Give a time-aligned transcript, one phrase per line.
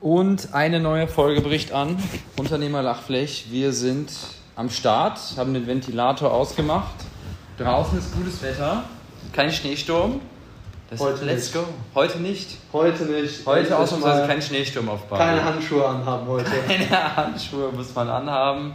[0.00, 1.96] Und eine neue Folge bricht an.
[2.38, 3.46] Unternehmer Lachfläch.
[3.50, 4.12] Wir sind
[4.54, 6.94] am Start, haben den Ventilator ausgemacht.
[7.58, 8.84] Draußen ist gutes Wetter,
[9.32, 10.20] kein Schneesturm.
[10.90, 11.54] Das Heute let's nicht.
[11.54, 11.68] go.
[11.94, 12.56] Heute nicht.
[12.72, 13.44] Heute nicht.
[13.44, 15.22] Heute ausnahmsweise kein Schneesturm auf Bali.
[15.22, 16.50] keine Handschuhe anhaben heute.
[16.66, 18.72] Keine Handschuhe muss man anhaben.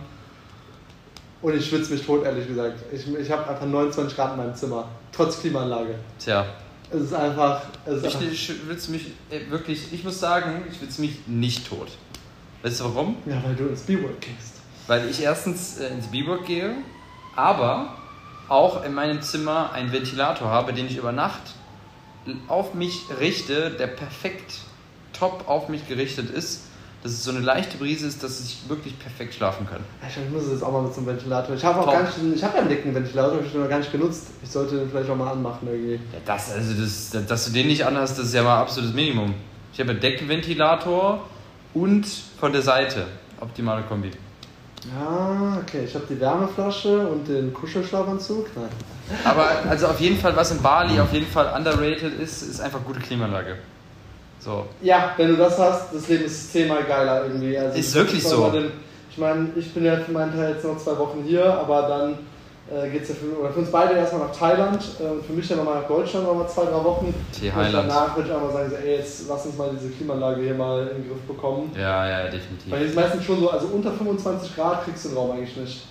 [1.41, 2.79] Und ich schwitze mich tot, ehrlich gesagt.
[2.91, 4.87] Ich, ich habe einfach 29 Grad in meinem Zimmer.
[5.11, 5.95] Trotz Klimaanlage.
[6.19, 6.45] Tja,
[6.93, 7.63] Es ist einfach.
[7.85, 9.05] Es ist ich, einfach ich will's mich
[9.49, 11.87] wirklich, ich muss sagen, ich will mich nicht tot.
[12.61, 13.17] Weißt du warum?
[13.25, 14.61] ja, weil du ins B-Work gehst.
[14.87, 16.75] Weil ich erstens äh, ins B-Work gehe,
[17.35, 17.97] aber
[18.47, 21.41] auch in meinem Zimmer einen Ventilator habe, den ich über Nacht
[22.47, 24.59] auf mich richte, der perfekt
[25.11, 26.67] top auf mich gerichtet ist,
[27.03, 29.81] dass es so eine leichte Brise ist, dass ich wirklich perfekt schlafen kann.
[30.07, 31.53] Ich muss es jetzt auch mal mit so einem Ventilator.
[31.53, 31.93] Ich habe auch Top.
[31.93, 34.27] gar nicht, ich habe ja einen dicken Ventilator, habe ich den noch gar nicht genutzt.
[34.41, 35.95] Ich sollte den vielleicht auch mal anmachen irgendwie.
[35.95, 39.33] Ja, das, also das, dass du den nicht anhast, das ist ja mal absolutes Minimum.
[39.73, 41.27] Ich habe einen Deckenventilator
[41.73, 42.07] und
[42.39, 43.05] von der Seite
[43.41, 44.11] optimale Kombi.
[44.97, 45.83] Ja, okay.
[45.85, 48.47] Ich habe die Wärmeflasche und den Kuschelschlafanzug.
[48.55, 48.69] Nein.
[49.25, 52.83] Aber also auf jeden Fall, was in Bali auf jeden Fall underrated ist, ist einfach
[52.83, 53.57] gute Klimaanlage.
[54.43, 54.65] So.
[54.81, 57.57] Ja, wenn du das hast, das Leben ist zehnmal geiler irgendwie.
[57.57, 58.49] Also Ist ich- wirklich ich so.
[58.49, 58.71] Den,
[59.09, 62.17] ich meine, ich bin ja für meinen Teil jetzt noch zwei Wochen hier, aber dann
[62.69, 65.47] äh, geht es ja für, oder für uns beide erstmal nach Thailand äh, für mich
[65.47, 67.13] dann nochmal nach Deutschland nochmal zwei, drei Wochen.
[67.55, 67.89] Highland.
[67.89, 70.87] danach würde ich einfach sagen, so, ey, jetzt lass uns mal diese Klimaanlage hier mal
[70.87, 71.71] in den Griff bekommen.
[71.77, 72.71] Ja, ja, definitiv.
[72.71, 75.55] Weil hier ist meistens schon so, also unter 25 Grad kriegst du den Raum eigentlich
[75.55, 75.85] nicht.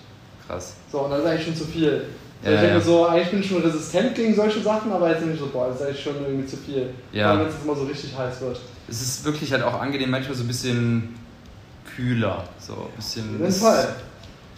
[0.47, 0.75] Krass.
[0.91, 2.05] So, und das ist eigentlich schon zu viel.
[2.45, 5.33] Ja, ich denke so, eigentlich bin ich schon resistent gegen solche Sachen, aber jetzt bin
[5.33, 6.91] ich so, boah, das ist eigentlich schon irgendwie zu viel.
[7.13, 7.39] Ja.
[7.39, 8.61] Wenn es jetzt immer so richtig heiß wird.
[8.89, 11.15] Es ist wirklich halt auch angenehm, manchmal so ein bisschen
[11.95, 12.43] kühler.
[12.59, 13.35] So ein bisschen.
[13.37, 13.89] Auf jeden Fall.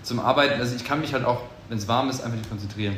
[0.03, 2.97] Zum Arbeiten, also ich kann mich halt auch, wenn es warm ist, einfach nicht konzentrieren.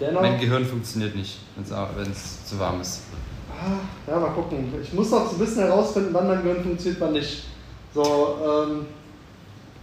[0.00, 0.22] Dennoch.
[0.22, 3.02] Mein Gehirn funktioniert nicht, wenn es zu warm ist.
[3.50, 4.72] Ah, Ja, mal gucken.
[4.82, 7.44] Ich muss noch so ein bisschen herausfinden, wann mein Gehirn funktioniert, wann nicht.
[7.94, 8.86] So, ähm,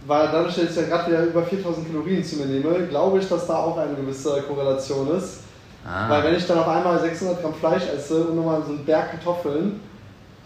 [0.06, 3.28] weil dadurch, dass ich ja gerade wieder über 4000 Kalorien zu mir nehme, glaube ich,
[3.28, 5.40] dass da auch eine gewisse Korrelation ist.
[5.84, 6.08] Ah.
[6.08, 9.10] Weil wenn ich dann auf einmal 600 Gramm Fleisch esse und nochmal so einen Berg
[9.10, 9.80] Kartoffeln,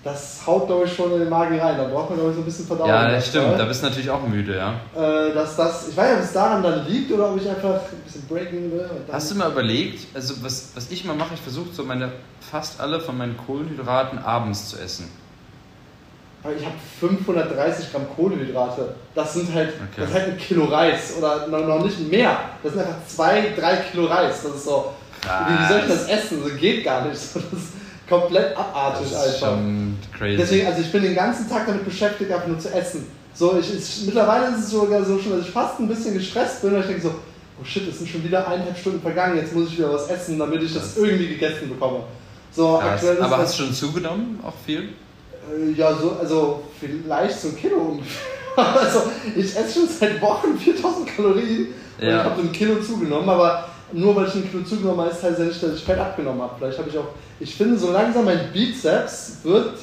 [0.06, 1.76] das haut, glaube ich, schon in den Magen rein.
[1.76, 2.88] Da braucht man, glaube ich, so ein bisschen Verdauung.
[2.88, 3.58] ja, das stimmt.
[3.58, 4.74] Da bist du natürlich auch müde, ja.
[4.94, 7.74] Äh, dass das, ich weiß nicht, ob es daran dann liegt oder ob ich einfach
[7.74, 8.88] ein bisschen breaking will.
[9.10, 12.80] Hast du mal überlegt, also was, was ich mal mache, ich versuche so meine fast
[12.80, 15.10] alle von meinen Kohlenhydraten abends zu essen.
[16.58, 18.94] Ich habe 530 Gramm Kohlenhydrate.
[19.14, 19.84] Das sind halt, Okay.
[19.98, 22.38] das ist halt ein Kilo Reis oder noch, nicht mehr.
[22.62, 24.42] Das sind einfach zwei, drei Kilo Reis.
[24.42, 24.92] Das ist so.
[25.22, 26.42] Wie, wie soll ich das essen?
[26.44, 27.20] Das geht gar nicht.
[27.34, 27.72] Das ist
[28.08, 29.48] komplett abartig Das ist einfach.
[29.56, 30.36] schon crazy.
[30.36, 33.06] Deswegen, also ich bin den ganzen Tag damit beschäftigt, einfach nur zu essen.
[33.34, 36.62] So, ich, ich, mittlerweile ist es sogar so schon, dass ich fast ein bisschen gestresst
[36.62, 37.08] bin, weil ich denke so,
[37.60, 40.38] oh shit, es sind schon wieder eineinhalb Stunden vergangen, jetzt muss ich wieder was essen,
[40.38, 42.00] damit ich das irgendwie gegessen bekomme.
[42.52, 42.92] So, Krass.
[42.92, 44.38] aktuell ist Aber das- hast du schon zugenommen?
[44.46, 44.90] Auch viel?
[45.52, 48.22] Äh, Ja, so, also vielleicht so ein Kilo ungefähr.
[48.56, 49.02] Also
[49.36, 51.66] ich esse schon seit Wochen 4000 Kalorien
[52.00, 52.18] und Ja.
[52.20, 55.22] ich habe so ein Kilo zugenommen, aber nur weil ich ein Kilo zugenommen habe, heißt
[55.24, 56.54] halt nicht, dass ich Fett abgenommen habe.
[56.58, 57.08] Vielleicht habe ich auch,
[57.38, 59.74] ich finde so langsam mein Bizeps wird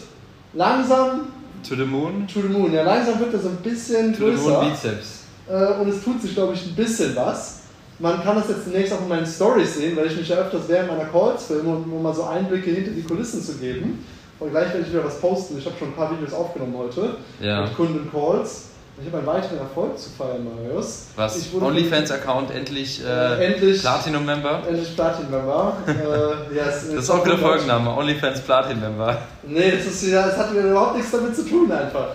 [0.53, 1.27] langsam
[1.67, 2.27] To the moon?
[2.27, 2.73] to the moon.
[2.73, 5.19] Ja, langsam wird er so ein bisschen To the größer moon Bizeps.
[5.49, 7.59] äh, und es tut sich, glaube ich, ein bisschen was.
[7.99, 10.63] Man kann das jetzt demnächst auch in meinen Stories sehen, weil ich mich ja öfters
[10.67, 14.03] während meiner Calls filme, um mal so Einblicke hinter die Kulissen zu geben.
[14.43, 15.57] Und gleich werde ich wieder was posten.
[15.57, 17.61] Ich habe schon ein paar Videos aufgenommen heute Ja.
[17.61, 18.65] mit Kunden-Calls.
[18.99, 21.07] Ich habe einen weiteren Erfolg zu feiern, Marius.
[21.15, 21.47] Was?
[21.53, 24.63] OnlyFans-Account endlich, äh, Äh, endlich- Platinum-Member?
[24.67, 25.77] Endlich Platin-Member.
[25.87, 29.17] äh, ja, Das ist auch guter Folgenname, OnlyFans Platin-Member.
[29.43, 32.09] Nee, das, ist, ja, das hat überhaupt nichts damit zu tun einfach.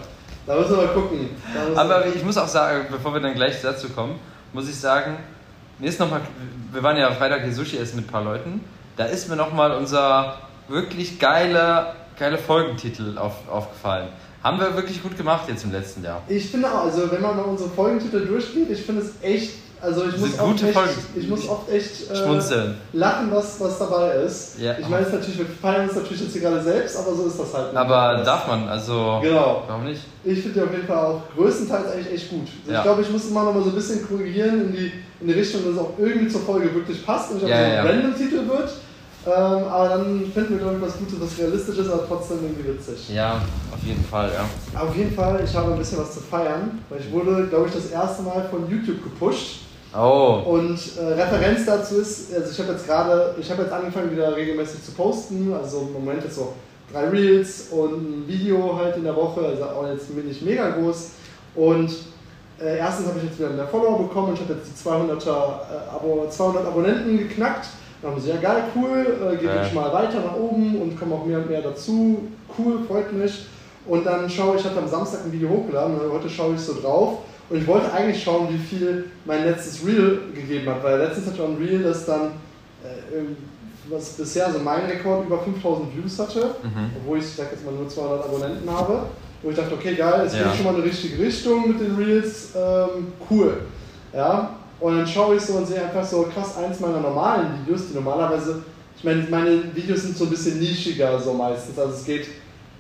[0.47, 1.31] Da müssen wir mal gucken.
[1.75, 4.17] Aber ich muss auch sagen, bevor wir dann gleich dazu kommen,
[4.53, 5.17] muss ich sagen,
[5.79, 6.21] mir ist nochmal,
[6.73, 8.61] wir waren ja Freitag hier Sushi essen mit ein paar Leuten,
[8.97, 10.37] da ist mir nochmal unser
[10.69, 14.09] wirklich geiler, geiler Folgentitel auf, aufgefallen.
[14.43, 16.23] Haben wir wirklich gut gemacht jetzt im letzten Jahr.
[16.29, 20.05] Ich finde auch, also wenn man mal unsere Folgentitel durchgeht, ich finde es echt, also
[20.09, 20.77] ich muss oft echt,
[21.17, 24.59] ich muss oft echt äh, lachen, was, was dabei ist.
[24.61, 24.77] Ja.
[24.79, 27.39] Ich meine, es natürlich, wir feiern uns natürlich jetzt hier gerade selbst, aber so ist
[27.39, 27.77] das halt.
[27.77, 29.65] Aber darf man, also Genau.
[29.67, 30.03] warum nicht?
[30.25, 32.47] Ich finde die auf jeden Fall auch größtenteils eigentlich echt gut.
[32.63, 32.79] Also Ja.
[32.79, 35.33] Ich glaube, ich muss immer noch mal so ein bisschen korrigieren in die, in die
[35.35, 37.81] Richtung, dass es auch irgendwie zur Folge wirklich passt und nicht Ja, so ja.
[37.83, 38.71] ein Random-Titel wird.
[39.27, 42.69] Ähm, aber dann finden wir, glaube ich, was Gutes, was realistisch ist, aber trotzdem irgendwie
[42.69, 43.11] witzig.
[43.15, 43.43] Ja,
[43.73, 44.81] auf jeden Fall, ja.
[44.81, 47.75] Auf jeden Fall, ich habe ein bisschen was zu feiern, weil ich wurde, glaube ich,
[47.75, 49.61] das erste Mal von YouTube gepusht.
[49.97, 54.13] Oh, Und äh, Referenz dazu ist, also ich habe jetzt gerade, ich habe jetzt angefangen
[54.13, 56.53] wieder regelmäßig zu posten, also im Moment jetzt so
[56.93, 61.11] drei Reels und ein Video halt in der Woche, also auch jetzt nicht mega groß.
[61.55, 61.91] Und
[62.61, 65.27] äh, erstens habe ich jetzt wieder mehr Follower bekommen und ich habe jetzt die 200er,
[65.27, 67.67] äh, Abo, 200 Abonnenten geknackt.
[68.01, 69.65] Dann haben sie, ja geil, cool, äh, geht Ja.
[69.75, 72.29] mal weiter nach oben und kommen auch mehr und mehr dazu.
[72.57, 73.47] Cool, freut mich.
[73.87, 76.61] Und dann schaue ich, ich hatte am Samstag ein Video hochgeladen und heute schaue ich
[76.61, 77.19] so drauf.
[77.51, 81.37] Und ich wollte eigentlich schauen, wie viel mein letztes Reel gegeben hat, weil letztens hatte
[81.39, 82.27] ich ein Reel, das dann,
[82.85, 83.23] äh,
[83.91, 86.91] was bisher so mein Rekord über 5000 Views hatte, Mhm.
[87.01, 88.99] obwohl ich, ich sag jetzt mal, nur 200 Abonnenten habe.
[89.43, 90.43] Wo ich dachte, okay, geil, es Ja.
[90.49, 93.59] geht schon mal in die richtige Richtung mit den Reels, ähm, cool.
[94.13, 94.51] Ja,
[94.81, 97.95] und dann schaue ich so und sehe einfach so krass eins meiner normalen Videos, die
[97.95, 98.63] normalerweise,
[98.97, 102.29] ich meine, meine Videos sind so ein bisschen nischiger so meistens, also es geht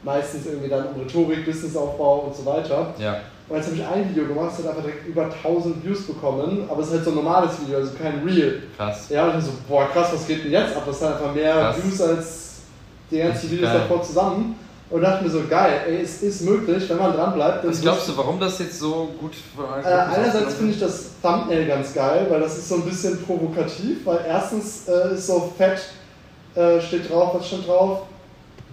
[0.02, 2.94] meistens irgendwie dann um Rhetorik, Businessaufbau und so weiter.
[2.98, 6.06] Ja, Und jetzt habe ich ein Video gemacht, das hat einfach direkt über 1000 Views
[6.06, 8.62] bekommen, aber es ist halt so ein normales Video, also kein Reel.
[8.76, 9.06] krass.
[9.10, 10.84] Ja, und ich so, boah krass, was geht denn jetzt ab?
[10.86, 11.76] Das hat einfach mehr Krass.
[11.82, 12.44] Views als
[13.10, 13.80] die ganzen Videos geil.
[13.80, 14.54] davor zusammen.
[14.90, 17.66] Und dachte mir so, geil, ey, es ist möglich, wenn man dran bleibt.
[17.66, 19.32] Was glaubst du, warum das jetzt so gut
[19.84, 24.06] Äh, einerseits finde ich das Thumbnail ganz geil, weil das ist so ein bisschen provokativ,
[24.06, 25.78] weil erstens äh, ist so fett,
[26.54, 28.02] äh, steht drauf, was stand drauf?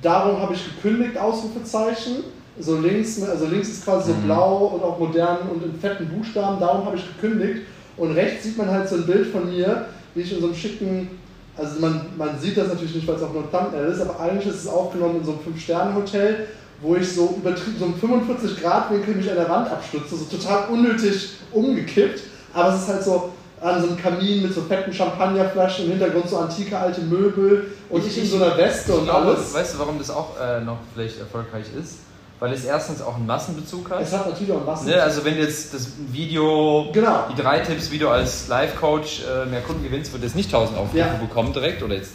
[0.02, 2.24] Darum habe ich gekündigt, Ausrufezeichen.
[2.58, 4.24] So links, also links ist quasi so Mhm.
[4.24, 7.64] blau und auch modern und in fetten Buchstaben, darum habe ich gekündigt.
[7.98, 10.56] Und rechts sieht man halt so ein Bild von mir, wie ich in so einem
[10.56, 11.10] schicken,
[11.58, 14.20] also man, man sieht das natürlich nicht, weil es auch nur ein Thumbnail ist, aber
[14.20, 16.48] eigentlich ist es aufgenommen in so einem 5-Sterne-Hotel,
[16.82, 21.30] wo ich so übertrieben, so einen 45-Grad-Winkel mich an der Wand abstütze, so total unnötig
[21.52, 22.22] umgekippt.
[22.54, 23.32] Aber es ist halt so
[23.62, 28.06] an so einem Kamin mit so fetten Champagnerflaschen, im Hintergrund so antike alte Möbel und
[28.06, 29.54] ich, in so einer Weste Ich und glaube, alles.
[29.54, 32.00] weißt du, warum das auch äh, noch vielleicht erfolgreich ist?
[32.40, 34.02] Weil es erstens auch einen Massenbezug hat.
[34.02, 34.88] Es hat natürlich auch einen Massen.
[34.88, 37.26] Ne, also wenn du jetzt das Video, Genau.
[37.32, 40.78] die drei Tipps, wie du als Live-Coach äh, mehr Kunden gewinnst, wird es nicht 1000
[40.78, 41.14] Aufrufe Ja.
[41.14, 42.12] bekommen direkt oder jetzt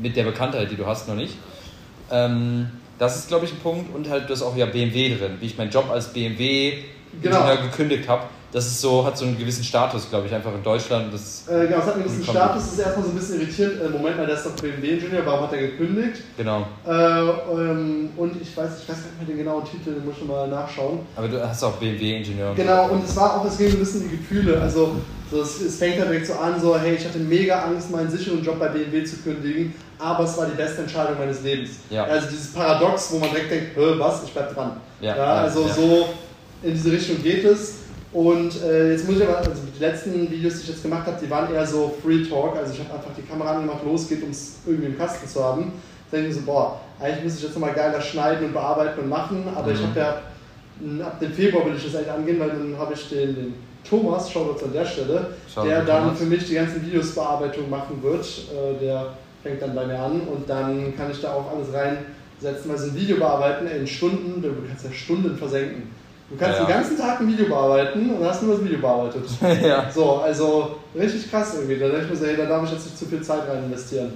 [0.00, 1.34] mit der Bekanntheit, die du hast, noch nicht.
[2.10, 2.68] Ähm,
[2.98, 3.94] das ist, glaube ich, ein Punkt.
[3.94, 6.82] Und halt, du hast auch ja BMW drin, wie ich meinen Job als BMW-Ingenieur
[7.22, 7.62] Genau.
[7.62, 8.24] gekündigt habe.
[8.50, 11.12] Das ist so, hat so einen gewissen Status, glaube ich, einfach in Deutschland.
[11.12, 12.24] Das, Äh, genau, es hat einen gewissen.
[12.24, 13.82] Status, das ist erstmal so ein bisschen irritierend.
[13.82, 16.22] Äh, Moment mal, der ist doch BMW-Ingenieur, warum hat er gekündigt?
[16.36, 16.66] genau.
[16.86, 20.14] Äh, ähm, und ich weiß, ich weiß gar nicht mehr den genauen Titel, den muss
[20.20, 21.00] ich mal nachschauen.
[21.14, 22.54] Aber du hast auch BMW-Ingenieur.
[22.54, 24.60] Genau, und es war auch, es ging ein bisschen in die Gefühle.
[24.60, 24.92] Also,
[25.30, 28.10] so, es, es fängt halt direkt so an, so, hey, ich hatte mega Angst, meinen
[28.10, 31.80] sicheren Job bei BMW zu kündigen, aber es war die beste Entscheidung meines Lebens.
[31.90, 32.04] Ja.
[32.04, 34.80] Also dieses Paradox, wo man direkt denkt, was, ich bleib dran.
[35.02, 35.74] Ja, ja, also ja.
[35.74, 36.08] so
[36.62, 37.74] in diese Richtung geht es.
[38.12, 41.18] Und äh, jetzt muss ich aber, also die letzten Videos, die ich jetzt gemacht habe,
[41.22, 42.56] die waren eher so Free Talk.
[42.56, 45.44] Also ich habe einfach die Kamera angemacht, los geht, um es irgendwie im Kasten zu
[45.44, 45.72] haben.
[46.10, 49.00] Da denke ich mir so, boah, eigentlich muss ich jetzt nochmal geiler schneiden und bearbeiten
[49.00, 49.86] und machen, aber ich Mhm.
[49.88, 53.34] habe ja ab dem Februar will ich das eigentlich angehen, weil dann habe ich den,
[53.34, 53.54] den
[53.88, 56.18] Thomas, Shoutouts an der Stelle, Shoutout der an dann Thomas.
[56.18, 58.24] für mich die ganzen Videosbearbeitung machen wird.
[58.24, 59.12] Äh, der
[59.42, 62.86] fängt dann bei mir an und dann kann ich da auch alles reinsetzen, weil so
[62.86, 65.82] ein Video bearbeiten in Stunden, du kannst ja Stunden versenken.
[66.30, 66.64] Du kannst Ja.
[66.66, 69.24] den ganzen Tag ein Video bearbeiten und hast nur das Video bearbeitet.
[69.62, 71.78] ja, So, also richtig krass irgendwie.
[71.78, 73.64] Da denke ich mir so, hey, da darf ich jetzt nicht zu viel Zeit rein
[73.64, 74.12] investieren.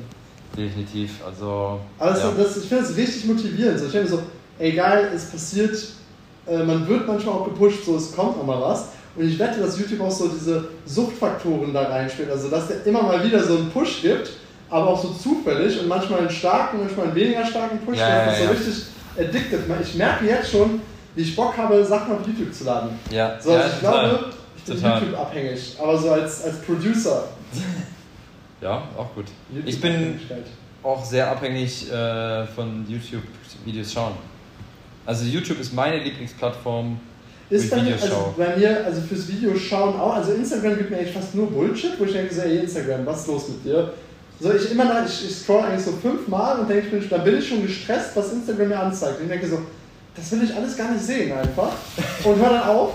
[0.57, 1.11] definitiv.
[1.27, 2.31] Also, Aber das, ja.
[2.37, 3.79] das, ich finde das richtig motivierend.
[3.79, 4.23] So, ich denke mir so,
[4.59, 5.75] ey geil, es passiert,
[6.47, 8.89] äh, man wird manchmal auch gepusht, so es kommt nochmal was.
[9.17, 12.31] Und ich wette, dass YouTube auch so diese Suchtfaktoren da reinspielt.
[12.31, 14.31] Also dass der immer mal wieder so einen Push gibt,
[14.69, 17.97] aber auch so zufällig und manchmal einen starken, manchmal einen weniger starken Push.
[17.99, 18.59] Ja, das ist ja, so ja.
[18.59, 18.85] richtig
[19.19, 19.77] addictive.
[19.83, 20.81] Ich merke jetzt schon,
[21.15, 22.91] wie ich Bock habe, Sachen auf YouTube zu laden.
[23.11, 24.09] ja, So, ja, also ich total.
[24.11, 24.25] glaube,
[24.57, 25.01] ich bin Total.
[25.03, 27.25] YouTube abhängig, aber so als, als Producer.
[28.61, 29.25] Ja, auch gut.
[29.53, 30.45] YouTube Ich bin Abhängigkeit.
[30.85, 34.13] auch sehr abhängig äh, von YouTube-Videos schauen.
[35.05, 37.01] Also YouTube ist meine Lieblingsplattform.
[37.51, 40.79] Ist Für bei mir, Videos also bei mir, also fürs Video schauen auch, also Instagram
[40.79, 43.49] gibt mir eigentlich fast nur Bullshit, wo ich denke, so, ey Instagram, was ist los
[43.49, 43.93] mit dir?
[44.41, 47.39] So, ich immer ich, ich scroll eigentlich so fünfmal und denke, ich bin, da bin
[47.39, 49.19] ich schon gestresst, was Instagram mir anzeigt.
[49.19, 49.59] Und ich denke so,
[50.15, 51.73] das will ich alles gar nicht sehen einfach.
[52.25, 52.93] Und hör dann auf.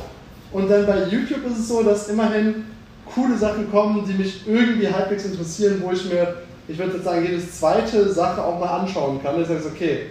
[0.51, 2.65] Und dann bei YouTube ist es so, dass immerhin
[3.13, 6.35] coole Sachen kommen, die mich irgendwie halbwegs interessieren, wo ich mir,
[6.67, 9.41] ich würde jetzt sagen, jede zweite Sache auch mal anschauen kann.
[9.41, 10.07] Ich sage so, okay,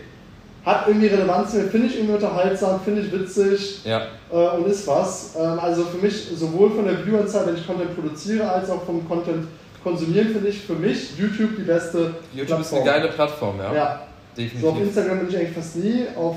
[0.64, 5.34] hat irgendwie Relevanz, finde ich irgendwie unterhaltsam, finde ich witzig, Ja, äh, und ist was.
[5.38, 9.06] Ähm, also für mich, sowohl von der Vieweranzahl, wenn ich Content produziere, als auch vom
[9.08, 9.46] Content
[9.84, 13.72] konsumieren, finde ich für mich YouTube die beste YouTube ist eine geile Plattform, ja.
[13.72, 14.00] Ja.
[14.36, 14.82] So auf Definitiv.
[14.82, 16.36] Instagram bin ich eigentlich fast nie, auf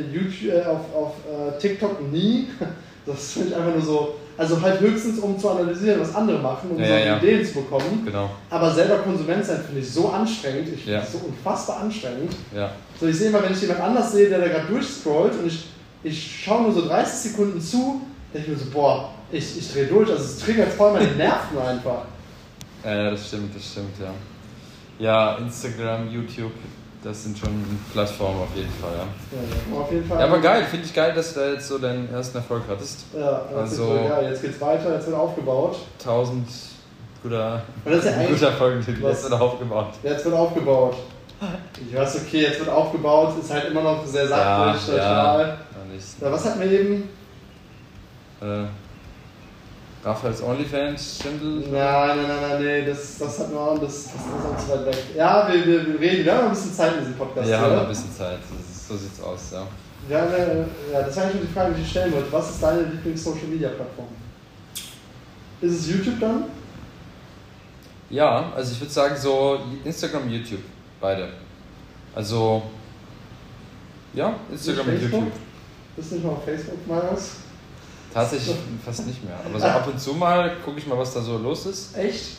[0.00, 2.48] YouTube, äh, auf, auf äh, TikTok nie.
[3.08, 6.70] Das finde ich einfach nur so, also halt höchstens um zu analysieren, was andere machen,
[6.72, 7.16] um Ja, so ja.
[7.18, 8.02] Ideen zu bekommen.
[8.04, 11.02] Genau, Aber selber Konsument sein finde ich so anstrengend, ich finde Ja.
[11.04, 12.32] es so unfassbar anstrengend.
[12.52, 12.72] ja.
[12.98, 15.66] So, ich sehe immer, wenn ich jemand anders sehe, der da gerade durchscrollt und ich,
[16.02, 18.00] ich schaue nur so 30 Sekunden zu,
[18.34, 21.58] denke ich mir so, boah, ich, ich drehe durch, also es triggert voll meine Nerven
[21.64, 22.06] einfach.
[22.84, 24.10] Ja, das stimmt, das stimmt, ja.
[24.98, 26.50] Ja, Instagram, YouTube,
[27.06, 29.06] das sind schon Plattformen auf jeden Fall, ja.
[29.74, 30.18] Ja, auf jeden Fall.
[30.18, 33.04] Ja, aber geil, finde ich geil, dass du da jetzt so deinen ersten Erfolg hattest.
[33.16, 35.76] Ja, das ist Also- so, ja, jetzt geht's weiter, jetzt wird aufgebaut.
[35.98, 36.48] 1000
[37.22, 39.86] guter, Und das ist ja guter Folgentitel, jetzt wird aufgebaut.
[40.02, 40.96] jetzt wird aufgebaut.
[41.88, 45.56] Ich weiß, okay, jetzt wird aufgebaut, ist halt immer noch sehr sachlich, Ja, ja,
[45.92, 46.06] nicht.
[46.20, 47.08] Ja, was hatten wir eben?
[48.40, 48.64] Äh,
[50.06, 51.68] Raphaels OnlyFans, Schindel.
[51.68, 54.86] Nein, nein, nein, nein, nee, das, das wir auch, das, das ist auch zu weit
[54.86, 55.04] weg.
[55.16, 57.48] Ja, wir, wir, wir reden, wir haben noch ein bisschen Zeit in diesem Podcast.
[57.48, 59.66] Wir haben ein bisschen Zeit, ist, so sieht's aus, ja.
[60.08, 62.30] Ja, ja, das ist eigentlich die Frage, die ich stellen wollte.
[62.30, 64.06] Was ist deine Lieblings-Social-Media-Plattform?
[65.60, 66.44] Ist es YouTube dann?
[68.08, 70.62] Ja, also ich würde sagen so Instagram, YouTube,
[71.00, 71.30] beide.
[72.14, 72.62] Also,
[74.14, 75.02] ja, Instagram und?
[75.02, 75.32] YouTube.
[75.96, 77.30] Bist du nicht mal auf Facebook, Marius?
[78.16, 79.38] Tatsächlich fast nicht mehr.
[79.44, 81.94] Aber so ab und zu mal gucke ich mal, was da so los ist.
[81.94, 82.38] Echt?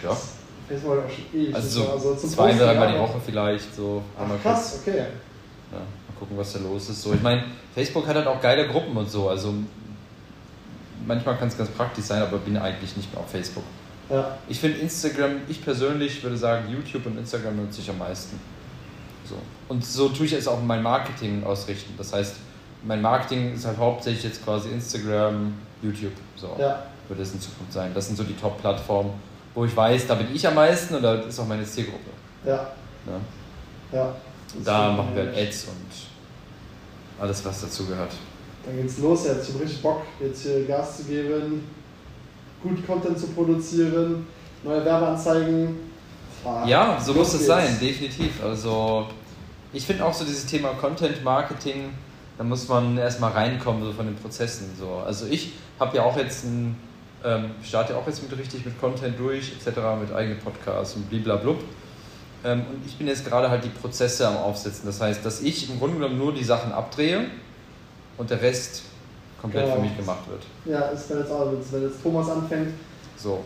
[0.00, 0.16] Ja.
[0.68, 1.54] Facebook habe ich auch schon ewig.
[1.56, 3.00] Also so zum zwei, dreimal die ja.
[3.00, 3.74] Woche vielleicht.
[3.74, 4.98] So Ach, krass, okay.
[4.98, 7.02] Ja, mal gucken, was da los ist.
[7.02, 9.28] So, ich meine, Facebook hat halt auch geile Gruppen und so.
[9.28, 9.52] Also
[11.04, 13.64] manchmal kann es ganz praktisch sein, aber bin eigentlich nicht mehr auf Facebook.
[14.08, 18.38] Ja, Ich finde Instagram, ich persönlich würde sagen, YouTube und Instagram nutze ich am meisten.
[19.24, 19.34] So.
[19.66, 21.94] Und so tue ich es auch in mein Marketing ausrichten.
[21.98, 22.36] Das heißt,
[22.84, 26.12] mein Marketing ist halt hauptsächlich jetzt quasi Instagram, YouTube.
[26.36, 27.92] So ja, wird es in Zukunft sein.
[27.94, 29.10] Das sind so die Top-Plattformen,
[29.54, 32.10] wo ich weiß, da bin ich am meisten und da ist auch meine Zielgruppe.
[32.44, 32.68] ja,
[33.06, 33.20] Ne?
[33.92, 34.14] ja.
[34.64, 38.12] Da machen wir halt Ads und alles, was dazu gehört.
[38.64, 39.48] Dann geht's los jetzt.
[39.48, 41.66] Ich habe richtig Bock, jetzt hier Gas zu geben,
[42.62, 44.26] gut Content zu produzieren,
[44.62, 45.76] neue Werbeanzeigen.
[46.44, 48.42] Ah, Ja, so muss es sein, definitiv.
[48.44, 49.06] Also
[49.72, 51.90] ich finde auch so dieses Thema Content Marketing,
[52.38, 54.70] da muss man erstmal reinkommen so von den Prozessen.
[54.78, 55.02] So.
[55.06, 56.76] Also ich habe ja auch jetzt ein,
[57.24, 61.08] ähm, starte ja auch jetzt mit richtig mit Content durch, etc., mit eigenen Podcasts und
[61.10, 61.58] bliblablub.
[62.44, 64.86] Ähm, und ich bin jetzt gerade halt die Prozesse am Aufsetzen.
[64.86, 67.26] Das heißt, dass ich im Grunde genommen nur die Sachen abdrehe
[68.18, 68.82] und der Rest
[69.40, 69.76] komplett Genau.
[69.76, 70.42] für mich gemacht wird.
[70.64, 72.70] Ja, ist wenn jetzt auch, wenn jetzt Thomas anfängt,
[73.16, 73.42] So.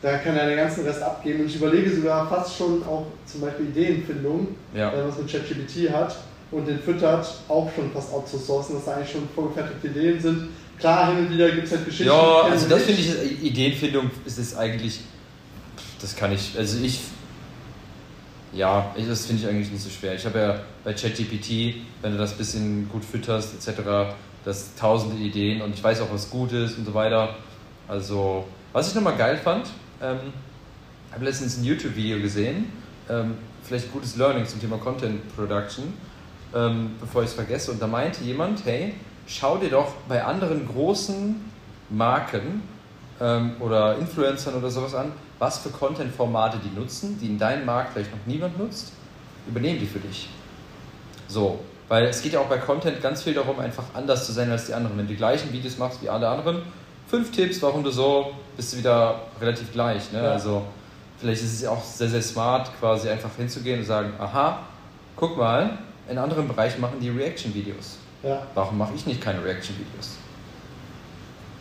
[0.00, 1.40] da kann er den ganzen Rest abgeben.
[1.40, 4.92] Und ich überlege sogar fast schon auch zum Beispiel Ideenfindung, Ja.
[4.92, 6.16] wenn man es mit ChatGPT hat
[6.50, 10.48] und den füttert, auch schon fast outzusourcen, dass da eigentlich schon vorgefertigte Ideen sind.
[10.78, 12.06] Klar, hin und wieder gibt es halt Geschichten.
[12.06, 15.00] Ja, also das finde ich, Ideenfindung ist es eigentlich,
[16.00, 17.00] das kann ich, also ich,
[18.52, 20.14] ja, ich, das finde ich eigentlich nicht so schwer.
[20.14, 24.14] Ich habe ja bei ChatGPT, wenn du das ein bisschen gut fütterst, etc.,
[24.44, 27.36] das tausende Ideen und ich weiß auch, was gut ist und so weiter.
[27.88, 29.66] Also, was ich nochmal geil fand,
[30.00, 30.18] ähm,
[31.12, 32.70] habe letztens ein YouTube-Video gesehen,
[33.10, 35.92] ähm, vielleicht gutes Learning zum Thema Content Production,
[36.58, 37.70] ähm, bevor ich es vergesse.
[37.70, 38.94] Und da meinte jemand, hey,
[39.26, 41.36] schau dir doch bei anderen großen
[41.90, 42.62] Marken
[43.20, 47.92] ähm, oder Influencern oder sowas an, was für Content-Formate die nutzen, die in deinem Markt
[47.92, 48.92] vielleicht noch niemand nutzt.
[49.46, 50.28] Übernehmen die für dich.
[51.28, 54.50] So, weil es geht ja auch bei Content ganz viel darum, einfach anders zu sein
[54.50, 54.98] als die anderen.
[54.98, 56.62] Wenn du die gleichen Videos machst wie alle anderen,
[57.06, 60.12] fünf Tipps, warum du so, bist du wieder relativ gleich.
[60.12, 60.22] Ne?
[60.22, 60.32] Ja.
[60.32, 60.64] Also
[61.18, 64.60] vielleicht ist es ja auch sehr, sehr smart, quasi einfach hinzugehen und sagen, aha,
[65.16, 67.98] guck mal, in anderen Bereichen machen die Reaction-Videos.
[68.22, 70.16] Ja, Warum mache ich nicht keine Reaction-Videos?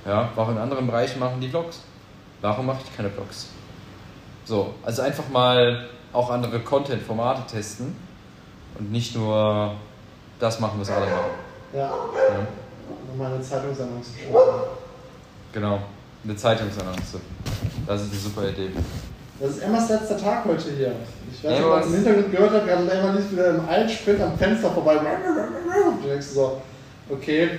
[0.05, 1.81] Ja, warum in anderen Bereichen machen die Vlogs?
[2.41, 3.47] Warum mache ich keine Vlogs?
[4.45, 7.95] So, also einfach mal auch andere Content-Formate testen
[8.79, 9.75] und nicht nur
[10.39, 11.31] das machen, was alle machen.
[11.73, 11.79] ja.
[11.79, 12.47] Ja,
[13.09, 14.11] Nochmal eine Zeitungsannonce
[15.51, 15.79] genau,
[16.23, 17.19] eine Zeitungsannonce.
[17.85, 18.69] Das ist eine super Idee.
[19.39, 20.91] Das ist Emmas letzter Tag heute hier.
[21.31, 24.21] Ich weiß nicht, ob man im Hintergrund gehört hat, gerade Emma lief wieder im Eilsprint
[24.21, 24.97] am Fenster vorbei.
[24.97, 26.59] Und du denkst so,
[27.09, 27.49] okay,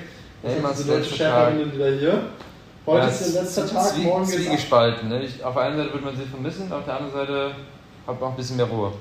[0.43, 2.23] jetzt Emmas sind die deutsche Schäferin wieder hier.
[2.85, 4.43] Heute Ja, ist ihr letzter zwie- Tag, morgen geht's.
[4.45, 5.09] Zwiegespalten.
[5.09, 5.23] Ne?
[5.23, 7.51] Ich, auf der einen Seite wird man sie vermissen, auf der anderen Seite
[8.07, 8.93] hat man auch ein bisschen mehr Ruhe.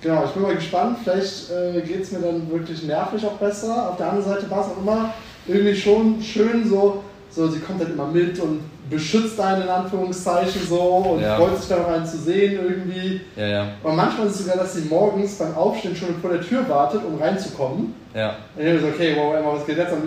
[0.00, 0.98] Genau, ich bin mal gespannt.
[1.04, 3.90] Vielleicht äh, geht es mir dann wirklich nervlich auch besser.
[3.90, 5.12] Auf der anderen Seite war es auch immer
[5.46, 10.66] irgendwie schon schön so, so sie kommt dann immer mit und beschützt einen in Anführungszeichen
[10.68, 11.36] so und Ja.
[11.36, 13.20] freut sich dann auch einen zu sehen irgendwie.
[13.36, 16.40] Ja, ja, Und manchmal ist es sogar, dass sie morgens beim Aufstehen schon vor der
[16.40, 17.94] Tür wartet, um reinzukommen.
[18.14, 18.36] ja.
[18.54, 19.92] Und ich habe so, okay, wow, Emma, was geht jetzt?
[19.92, 20.04] Und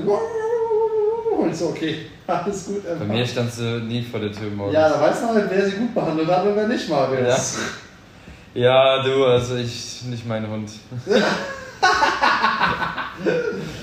[1.51, 2.99] ich so, okay, alles gut, Emma.
[2.99, 4.73] Bei mir stand sie nie vor der Tür morgens.
[4.75, 7.57] ja, da weiß man halt, wer sie gut behandelt hat und wer nicht, Marius.
[8.53, 10.69] Ja, du, also ich, nicht mein Hund.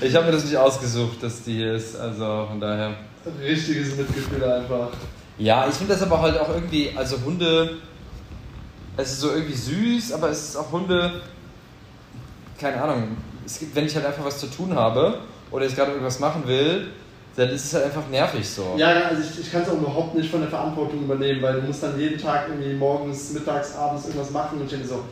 [0.01, 2.93] ich habe mir das nicht ausgesucht, dass die hier ist, also von daher.
[3.41, 4.89] Richtiges Mitgefühl einfach.
[5.37, 7.77] Ja, ich finde das aber halt auch irgendwie, also Hunde,
[8.95, 11.21] es ist so irgendwie süß, aber es ist auch Hunde,
[12.57, 15.19] keine Ahnung, es gibt, wenn ich halt einfach was zu tun habe
[15.51, 16.87] oder jetzt gerade irgendwas machen will,
[17.35, 18.73] dann ist es halt einfach nervig so.
[18.77, 21.61] Ja, ja, also ich, ich kann es auch überhaupt nicht von der Verantwortung übernehmen, weil
[21.61, 25.03] du musst dann jeden Tag irgendwie morgens, mittags, abends irgendwas machen und ich denke so,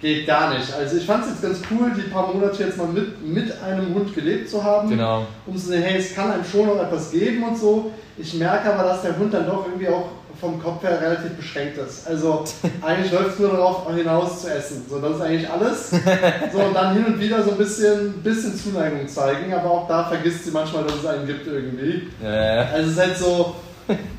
[0.00, 0.72] geht gar nicht.
[0.72, 3.94] Also ich fand es jetzt ganz cool, die paar Monate jetzt mal mit, mit einem
[3.94, 5.26] Hund gelebt zu haben, Genau.
[5.46, 7.90] um zu sehen, hey, es kann einem schon noch etwas geben und so.
[8.16, 10.06] Ich merke aber, dass der Hund dann doch irgendwie auch
[10.40, 12.06] vom Kopf her relativ beschränkt ist.
[12.06, 12.44] Also
[12.86, 14.84] eigentlich läuft es nur darauf hinaus zu essen.
[14.88, 15.90] So, das ist eigentlich alles.
[15.90, 20.04] So, und dann hin und wieder so ein bisschen, bisschen Zuneigung zeigen, aber auch da
[20.04, 22.08] vergisst sie manchmal, dass es einen gibt irgendwie.
[22.22, 22.62] Ja, ja.
[22.72, 23.56] Also es ist halt so,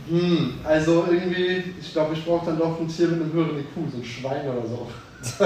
[0.09, 3.91] hm, also irgendwie, ich glaube, ich brauche dann doch ein Tier mit einem höheren IQ,
[3.91, 4.87] so ein Schwein oder so.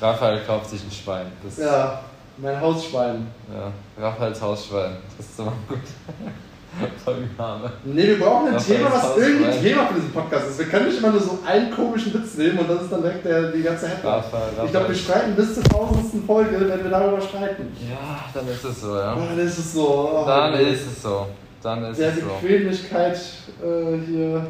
[0.00, 1.26] Raphael kauft sich ein Schwein.
[1.44, 2.00] Das, Ja,
[2.38, 3.26] mein Hausschwein.
[3.52, 3.72] ja.
[4.02, 4.96] Raphaels Hausschwein.
[5.16, 5.78] Das ist immer gut.
[7.04, 7.72] Folgenname.
[7.84, 9.22] Nee, wir brauchen ein Raphaels Thema, was Hausschwein.
[9.30, 10.58] irgendwie Thema für diesen Podcast ist.
[10.58, 13.24] Wir können nicht immer nur so einen komischen Witz nehmen und das ist dann direkt
[13.24, 14.22] der, die ganze Headline.
[14.64, 17.74] Ich glaube, wir streiten bis zur tausendsten Folge, wenn wir darüber streiten.
[17.88, 19.14] Ja, dann ist es so, ja.
[19.14, 20.10] Dann ist es so.
[20.14, 21.26] oh, Dann ist es so.
[21.62, 22.26] Dann ist Der es so.
[22.40, 23.16] Bequemlichkeit
[23.62, 24.46] äh, hier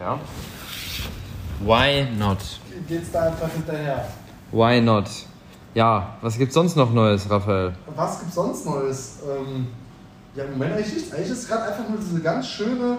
[0.00, 0.18] Ja.
[1.60, 2.38] Why not?
[2.88, 4.04] geht's da einfach hinterher.
[4.50, 5.08] Why not?
[5.74, 7.72] Ja, was gibt's sonst noch Neues, Raphael?
[7.96, 9.18] Was gibt's sonst Neues?
[9.24, 9.66] Ähm,
[10.34, 11.12] ja, im Moment eigentlich nichts.
[11.12, 12.98] Eigentlich ist gerade einfach nur diese ganz schöne,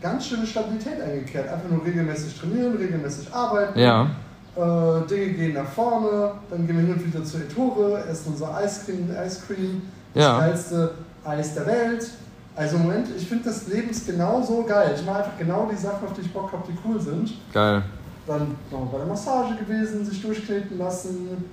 [0.00, 1.48] ganz schöne Stabilität eingekehrt.
[1.48, 3.78] Einfach nur regelmäßig trainieren, regelmäßig arbeiten.
[3.78, 4.10] Ja.
[4.56, 8.54] Äh, Dinge gehen nach vorne, dann gehen wir hin und wieder zu Ettore, essen unser
[8.54, 9.82] Eiscreme, Eiscreme,
[10.14, 10.38] das Ja.
[10.38, 12.06] geilste Eis der Welt.
[12.56, 14.94] Also im Moment, ich finde das Leben ist genauso geil.
[14.96, 17.32] Ich mache einfach genau die Sachen, auf die ich Bock habe, die cool sind.
[17.52, 17.82] Geil.
[18.26, 21.44] Dann noch bei der Massage gewesen, sich durchkneten lassen.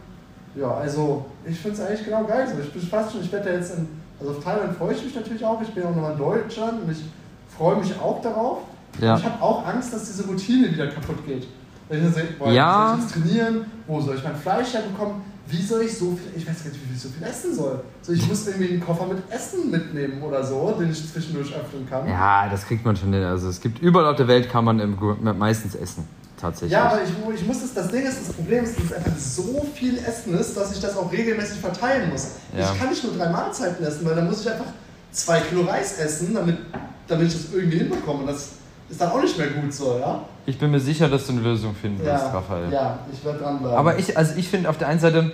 [0.56, 2.62] Ja, also ich finde es eigentlich genau geil so.
[2.62, 3.88] Ich bin fast schon, ich werde ja jetzt in,
[4.20, 5.62] also auf Thailand freue ich mich natürlich auch.
[5.62, 7.04] Ich bin auch nochmal in Deutschland und ich
[7.58, 8.60] freue mich auch darauf.
[9.00, 9.18] Ja.
[9.18, 11.48] Ich habe auch Angst, dass diese Routine wieder kaputt geht.
[11.90, 12.88] Wenn ich dann sehe, boah, Ja.
[12.90, 13.66] soll ich jetzt trainieren?
[13.88, 15.22] Wo soll ich mein Fleisch herbekommen?
[15.48, 17.56] Wie soll ich so viel, ich weiß gar nicht, wie viel ich so viel essen
[17.56, 17.84] soll.
[18.02, 21.88] So, ich muss irgendwie einen Koffer mit Essen mitnehmen oder so, den ich zwischendurch öffnen
[21.90, 22.08] kann.
[22.08, 23.24] Ja, das kriegt man schon hin.
[23.24, 24.98] Also es gibt überall auf der Welt kann man im,
[25.38, 26.08] meistens essen.
[26.40, 26.72] Tatsächlich.
[26.72, 29.16] Ja, aber ich, ich muss das, das Ding ist, das Problem ist, dass es einfach
[29.16, 32.30] so viel Essen ist, dass ich das auch regelmäßig verteilen muss.
[32.58, 32.72] Ja.
[32.72, 34.66] Ich kann nicht nur drei Mahlzeiten essen, weil dann muss ich einfach
[35.12, 36.58] zwei Kilo Reis essen, damit,
[37.08, 38.22] damit ich das irgendwie hinbekomme.
[38.22, 38.50] Und das
[38.90, 40.26] ist dann auch nicht mehr gut so, ja?
[40.46, 42.72] Ich bin mir sicher, dass du eine Lösung finden wirst, Ja, Raphael.
[42.72, 43.78] ja ich werde dranbleiben.
[43.78, 45.32] Aber ich, also ich finde auf der einen Seite,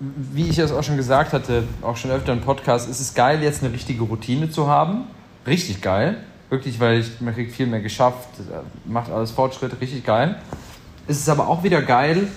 [0.00, 3.42] wie ich es auch schon gesagt hatte, auch schon öfter im Podcast, ist es geil,
[3.42, 5.04] jetzt eine richtige Routine zu haben.
[5.46, 6.16] Richtig geil.
[6.50, 8.28] Wirklich, weil ich, man kriegt viel mehr geschafft,
[8.84, 10.36] macht alles Fortschritt, richtig geil.
[11.06, 12.28] Es ist aber auch wieder geil,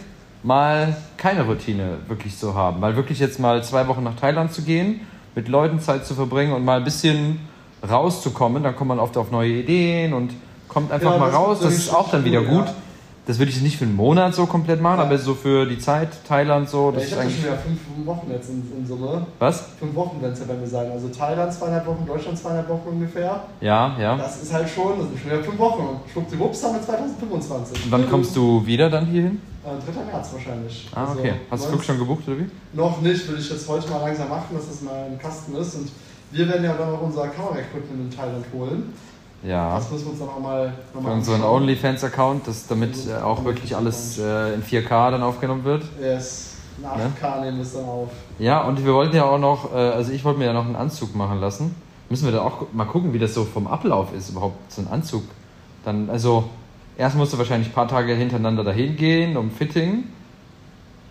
[0.44, 2.80] mal keine Routine wirklich zu haben.
[2.80, 5.02] Mal wirklich jetzt mal zwei Wochen nach Thailand zu gehen,
[5.36, 7.40] mit Leuten Zeit zu verbringen und mal ein bisschen
[7.88, 8.64] rauszukommen.
[8.64, 10.32] Dann kommt man oft auf neue Ideen und
[10.68, 11.58] kommt einfach Ja, mal das raus.
[11.62, 12.66] Das richtig ist auch dann wieder gut.
[12.66, 12.74] ja.
[13.26, 15.04] Das würde ich nicht für einen Monat so komplett machen, Ja.
[15.06, 17.36] aber so für die Zeit Thailand so, ja, das ich ist ja eigentlich.
[17.36, 19.28] schon wieder fünf Wochen jetzt in, in Summe.
[19.38, 19.66] Was?
[19.78, 20.90] Fünf Wochen werden es ja bei mir sein.
[20.90, 23.42] Also Thailand zweieinhalb Wochen, Deutschland zweieinhalb Wochen ungefähr.
[23.60, 24.16] Ja, ja.
[24.16, 26.00] Das ist halt schon, das sind schon wieder fünf Wochen.
[26.14, 27.84] Schwuppdiwupps haben wir 2025.
[27.86, 29.42] Und wann kommst du wieder dann hierhin?
[29.66, 30.06] Äh, 3.
[30.10, 30.88] März wahrscheinlich.
[30.96, 31.34] Ah, Also okay.
[31.52, 32.50] Hast du Flug schon gebucht oder wie?
[32.72, 35.76] Noch nicht, will ich jetzt heute mal langsam machen, dass das mal im Kasten ist.
[35.76, 35.90] Und
[36.32, 38.94] wir werden ja dann auch unser Kamera-Equipment in Thailand holen.
[39.44, 39.76] Ja.
[39.76, 41.62] Das müssen wir uns dann auch mal noch mal unseren anschauen.
[41.64, 45.84] OnlyFans-Account, damit äh, auch wirklich alles äh, in 4K dann aufgenommen wird.
[46.02, 46.56] Yes.
[46.80, 46.88] Ne?
[46.88, 48.10] 8K nehmen wir es dann auf.
[48.40, 50.76] Ja, und wir wollten ja auch noch, äh, also ich wollte mir ja noch einen
[50.76, 51.76] Anzug machen lassen.
[52.10, 54.88] Müssen wir da auch mal gucken, wie das so vom Ablauf ist, überhaupt so ein
[54.88, 55.24] Anzug.
[55.84, 56.46] Dann, also,
[56.98, 60.06] erst musst du wahrscheinlich ein paar Tage hintereinander dahin gehen, um Fitting.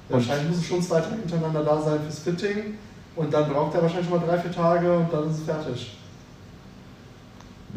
[0.08, 2.78] Ja, wahrscheinlich muss es schon zwei Tage hintereinander da sein fürs Fitting.
[3.14, 5.96] Und dann braucht er wahrscheinlich schon mal drei, vier Tage und dann ist es fertig.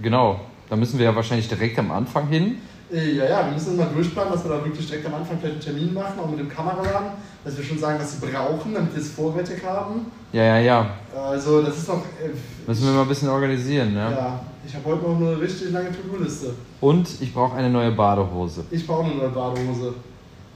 [0.02, 2.58] Genau, da müssen wir ja wahrscheinlich direkt am Anfang hin.
[2.92, 5.56] Äh, Ja, ja, wir müssen mal durchplanen, dass wir da wirklich direkt am Anfang vielleicht
[5.68, 7.10] einen Termin machen, auch mit dem Kameraladen,
[7.44, 10.06] dass wir schon sagen, was sie brauchen, damit wir es vorrätig haben.
[10.32, 10.86] Ja, ja, ja.
[11.16, 11.98] Also, das ist noch.
[11.98, 12.30] Äh,
[12.68, 14.12] Müssen wir mal ein bisschen organisieren, ne?
[14.12, 16.54] ja, ich habe heute noch eine richtig lange To-Do-Liste.
[16.82, 18.64] Und ich brauche eine neue Badehose.
[18.72, 19.94] Ich brauche eine neue Badehose.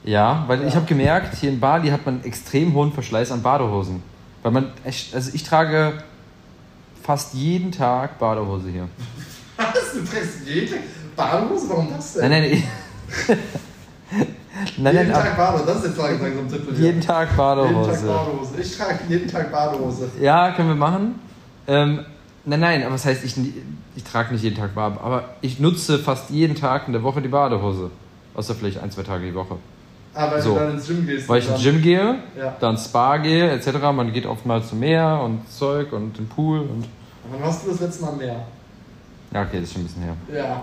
[0.04, 0.68] Ja, weil Ja.
[0.68, 4.02] ich habe gemerkt, hier in Bali hat man extrem hohen Verschleiß an Badehosen.
[4.42, 5.94] Weil man, echt- also ich trage
[7.02, 8.88] fast jeden Tag Badehose hier.
[9.56, 9.92] Was?
[9.92, 10.76] Du trägst jede
[11.16, 11.68] Badehose?
[11.68, 12.28] Warum das denn?
[12.30, 12.62] Nein, nein,
[14.78, 17.00] nein, jeden nein, Tag Badehose, das ist jetzt langsam so ein Tipp jeden Tag Jeden
[17.00, 18.06] Tag Badehose.
[18.06, 18.60] Badehose.
[18.60, 20.10] Ich trage jeden Tag Badehose.
[20.20, 21.18] Ja, können wir machen.
[21.66, 22.04] Ähm,
[22.44, 23.34] nein, nein, aber was heißt, ich,
[23.96, 27.22] ich trage nicht jeden Tag Bade, aber ich nutze fast jeden Tag in der Woche
[27.22, 27.90] die Badehose.
[28.34, 29.56] Außer vielleicht ein, zwei Tage die Woche.
[30.12, 30.54] Aber wenn So.
[30.54, 31.28] du dann ins Gym gehst.
[31.28, 32.56] Weil ich ins Gym gehe, Ja.
[32.60, 33.72] dann Spa gehe, etc.
[33.94, 36.84] Man geht oftmals zum Meer und Zeug und den Pool und.
[37.30, 38.44] Wann hast du das letzte Mal mehr?
[39.34, 40.16] Ja, okay, das ist schon ein bisschen her.
[40.32, 40.62] Ja.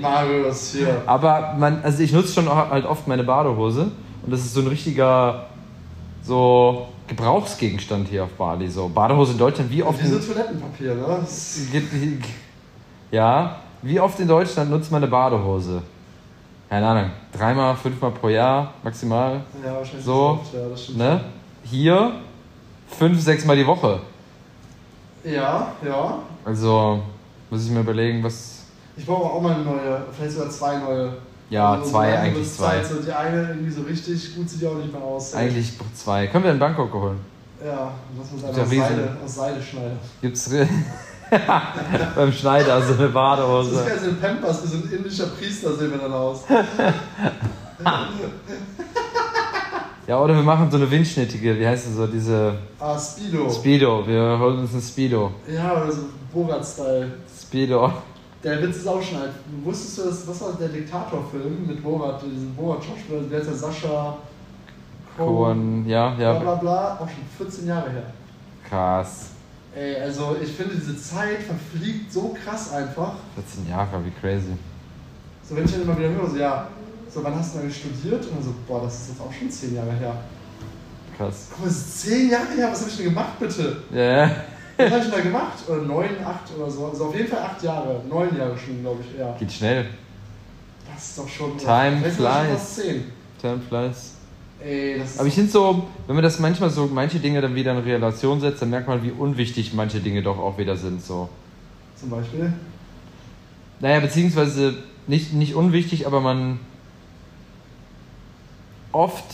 [0.00, 1.02] Marius, hier.
[1.06, 3.90] Aber man, also ich nutze schon halt oft meine Badehose
[4.22, 5.46] und das ist so ein richtiger
[6.22, 8.68] so Gebrauchsgegenstand hier auf Bali.
[8.68, 10.02] So Badehose in Deutschland, wie oft?
[10.02, 11.18] Wie so Toilettenpapier, ne?
[13.10, 15.82] Ja, wie oft in Deutschland nutzt man eine Badehose?
[16.68, 19.40] Keine Ahnung, dreimal, fünfmal pro Jahr maximal.
[19.64, 20.04] Ja, wahrscheinlich.
[20.04, 20.98] So, ist oft, Ja, das stimmt.
[20.98, 21.20] Ne?
[21.64, 22.12] Hier
[22.88, 24.00] fünf, sechs Mal die Woche.
[25.24, 26.18] Ja, ja.
[26.44, 27.02] Also
[27.50, 28.56] muss ich mir überlegen, was.
[28.96, 31.12] Ich brauche auch mal eine neue, vielleicht sogar zwei neue.
[31.50, 32.66] Ja, Also so zwei, langsam eigentlich zwei.
[32.80, 35.32] Zeit, So die eine irgendwie so richtig gut sieht ja auch nicht mehr aus.
[35.34, 36.26] Eigentlich zwei.
[36.26, 37.20] Können wir in Bangkok holen?
[37.64, 38.88] Ja, lass uns einfach ja aus.
[38.88, 39.98] Seide, aus Seide schneiden.
[40.20, 40.50] Gibt's
[42.16, 43.84] beim Schneider so eine Das ist Badehose.
[43.84, 46.40] geil, so ein Pampers, wie so ein indischer Priester sehen wir dann aus.
[50.06, 53.50] Ja, oder wir machen so eine windschnittige, wie heißt das so, diese Ah, Speedo.
[53.50, 54.06] Speedo.
[54.06, 55.32] Wir holen uns ein Speedo.
[55.52, 57.10] ja, oder so Borat-Style.
[57.42, 57.92] Speedo.
[58.42, 59.32] Der Witz ist auch schon alt.
[59.64, 64.18] Wusstest du, dass, was war der Diktator-Film mit Borat, diesen Borat-Schauspieler, der ist der Sascha
[65.16, 66.38] Cohen, ja, bla ja.
[66.38, 68.02] bla bla, auch schon 14 Jahre her.
[68.68, 69.30] Krass.
[69.74, 73.14] Ey, also ich finde, diese Zeit verfliegt so krass einfach.
[73.34, 74.56] 14 Jahre, wie crazy.
[75.42, 76.68] So, wenn ich dann immer wieder höre, so, ja,
[77.08, 78.24] so, wann hast du eigentlich studiert?
[78.26, 80.16] Und dann so, boah, das ist jetzt auch schon 10 Jahre her.
[81.16, 81.48] Krass.
[81.50, 83.82] Guck mal, das ist 10 Jahre her, was habe ich denn gemacht, bitte?
[83.92, 84.30] Ja.
[84.76, 85.68] Was habe ich denn da gemacht?
[85.68, 86.86] Oder 9, 8 oder so.
[86.86, 89.34] Also auf jeden Fall 8 Jahre, 9 Jahre schon, glaube ich, eher.
[89.38, 89.86] Geht schnell.
[90.92, 91.56] Das ist doch schon.
[91.58, 92.16] Time flies.
[92.16, 93.04] fast 10.
[93.40, 94.12] Time flies.
[94.62, 95.18] Ey, das ist.
[95.18, 98.40] Aber ich finde so, wenn man das manchmal so, manche Dinge dann wieder in Relation
[98.40, 101.02] setzt, dann merkt man, wie unwichtig manche Dinge doch auch wieder sind.
[101.02, 101.28] So.
[101.98, 102.52] zum Beispiel.
[103.80, 104.74] Naja, beziehungsweise
[105.06, 106.58] nicht, nicht unwichtig, aber man
[108.92, 109.24] oft,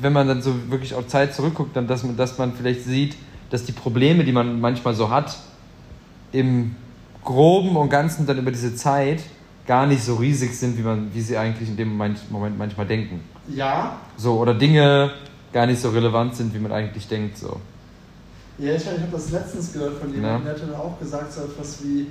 [0.00, 3.16] wenn man dann so wirklich auf Zeit zurückguckt, dann dass man, dass man vielleicht sieht,
[3.50, 5.36] dass die Probleme, die man manchmal so hat,
[6.32, 6.74] im
[7.24, 9.20] Groben und Ganzen dann über diese Zeit
[9.66, 12.86] gar nicht so riesig sind, wie, man, wie sie eigentlich in dem Moment, Moment manchmal
[12.86, 13.20] denken.
[13.48, 15.10] Ja, So, oder Dinge
[15.52, 17.38] gar nicht so relevant sind, wie man eigentlich denkt.
[17.38, 17.60] So.
[18.58, 20.54] Ja, ich, ich habe das letztens gehört von jemandem, Ja.
[20.54, 22.02] der hat auch gesagt, so etwas wie,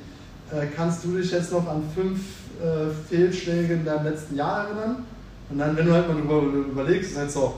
[0.51, 2.19] äh, kannst du dich jetzt noch an fünf
[2.61, 5.05] äh, Fehlschläge in deinem letzten Jahr erinnern?
[5.49, 7.53] Und dann, wenn du halt mal drüber überlegst, ist halt so,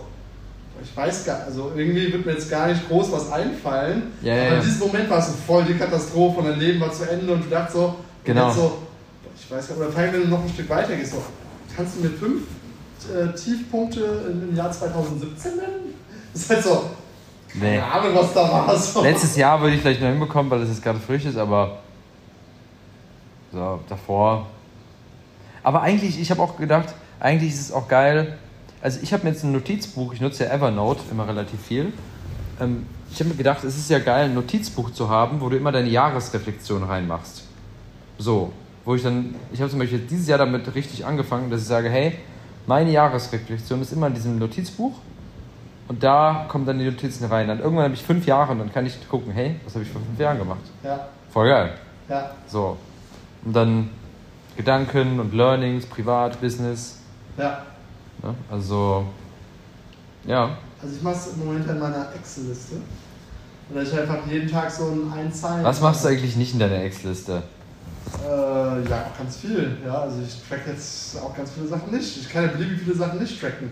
[0.82, 4.14] ich weiß gar also irgendwie wird mir jetzt gar nicht groß was einfallen.
[4.22, 4.56] Ja, aber ja.
[4.56, 7.34] in diesem Moment war es so voll die Katastrophe und dein Leben war zu Ende
[7.34, 8.52] und du dachtest so, Genau.
[8.52, 8.78] so
[9.36, 11.24] ich weiß gar nicht, oder vor allem, wenn du noch ein Stück weiter gehst, so,
[11.76, 12.42] kannst du mir fünf
[13.14, 15.68] äh, Tiefpunkte im, Jahr 2017 nennen?
[16.34, 16.90] Das ist halt so,
[17.56, 17.80] Nee.
[17.80, 18.78] keine Ahnung, was da war.
[18.78, 19.02] So.
[19.02, 21.80] Letztes Jahr würde ich vielleicht noch hinbekommen, weil es jetzt gerade frisch ist, aber
[23.52, 24.46] so, davor.
[25.64, 28.38] Aber eigentlich, ich habe auch gedacht, eigentlich ist es auch geil.
[28.82, 31.92] Also ich habe mir jetzt ein Notizbuch, ich nutze ja Evernote immer relativ viel.
[32.60, 35.58] Ähm, ich habe mir gedacht, es ist ja geil, ein Notizbuch zu haben, wo du
[35.58, 37.44] immer deine Jahresreflexion reinmachst.
[38.18, 38.52] So,
[38.86, 41.90] wo ich dann, ich habe zum Beispiel dieses Jahr damit richtig angefangen, dass ich sage,
[41.90, 42.18] hey,
[42.66, 44.94] meine Jahresreflexion ist immer in diesem Notizbuch
[45.88, 47.48] und da kommen dann die Notizen rein.
[47.48, 49.92] Dann irgendwann habe ich fünf Jahre und dann kann ich gucken, hey, was habe ich
[49.92, 50.60] vor fünf Jahren gemacht?
[50.84, 51.74] Ja, Voll geil.
[52.10, 52.32] ja.
[52.48, 52.78] So.
[53.46, 53.90] Und dann
[54.58, 57.00] Gedanken und Learnings, Privat, Business.
[57.38, 57.64] Ja,
[58.24, 58.36] Ne?
[58.50, 59.06] Also,
[60.26, 60.58] ja.
[60.82, 62.76] also ich mache es im Moment in meiner Excel-Liste.
[63.70, 65.64] Oder ich einfach jeden Tag so ein Einzahlen.
[65.64, 67.44] Was machst du eigentlich nicht in deiner Excel-Liste?
[68.24, 69.78] Äh, ja, auch ganz viel.
[69.86, 72.18] Ja, also ich track jetzt auch ganz viele Sachen nicht.
[72.18, 73.72] Ich kann ja beliebig viele Sachen nicht tracken.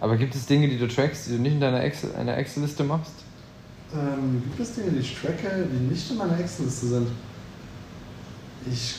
[0.00, 2.84] Aber gibt es Dinge, die du trackst, die du nicht in deiner Excel- einer Excel-Liste
[2.84, 3.12] machst?
[3.94, 7.08] Ähm, gibt es Dinge, die ich tracke, die nicht in meiner Excel-Liste sind?
[8.70, 8.96] Ich,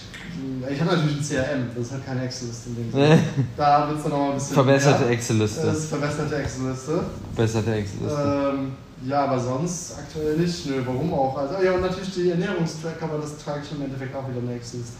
[0.69, 2.69] ich habe natürlich ein CRM, das ist halt keine Excel-Liste.
[2.69, 3.19] in dem Sinne.
[3.55, 4.53] Da wird es dann auch ein bisschen.
[4.53, 5.05] Verbesserte.
[5.09, 5.65] Excel-Liste.
[5.67, 7.03] Das ist verbesserte Excel-Liste.
[7.35, 8.53] Verbesserte Excel-Liste.
[8.53, 8.71] Ähm,
[9.05, 10.65] ja, aber sonst aktuell nicht.
[10.65, 11.37] Nö, warum auch?
[11.37, 14.47] Also, ja, und natürlich die Ernährungstracker, aber das trage ich im Endeffekt auch wieder in
[14.47, 14.97] der Excel-Liste.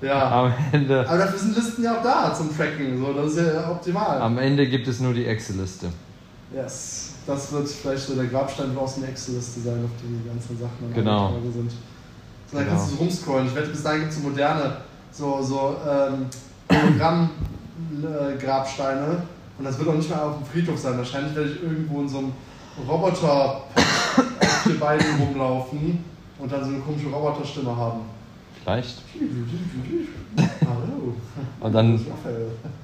[0.02, 0.30] ja.
[0.44, 2.98] Am Ende, Aber dafür sind Listen ja auch da zum Tracken.
[2.98, 4.20] So, das ist ja optimal.
[4.20, 5.88] am Ende gibt es nur die Excel-Liste.
[6.54, 7.10] Yes.
[7.26, 10.28] Das wird vielleicht so der Grabstein wird auch so eine Excel-Liste sein, auf die die
[10.28, 11.32] ganzen Sachen dann Genau.
[11.52, 11.70] sind.
[12.52, 12.76] So, dann Genau.
[12.76, 13.46] kannst du so rumscrollen.
[13.46, 14.76] Ich wette, bis dahin gibt es so moderne,
[15.10, 16.26] so, so ähm,
[16.70, 19.22] Hologramm-Grabsteine.
[19.58, 20.98] Und das wird auch nicht mehr auf dem Friedhof sein.
[20.98, 22.32] Wahrscheinlich werde ich irgendwo in so einem
[22.86, 23.62] Roboter auf
[24.64, 26.04] vier Beinen rumlaufen
[26.38, 28.00] und dann so eine komische Roboterstimme haben.
[28.62, 28.98] Vielleicht.
[30.60, 31.14] Hallo.
[31.60, 32.06] Und dann-.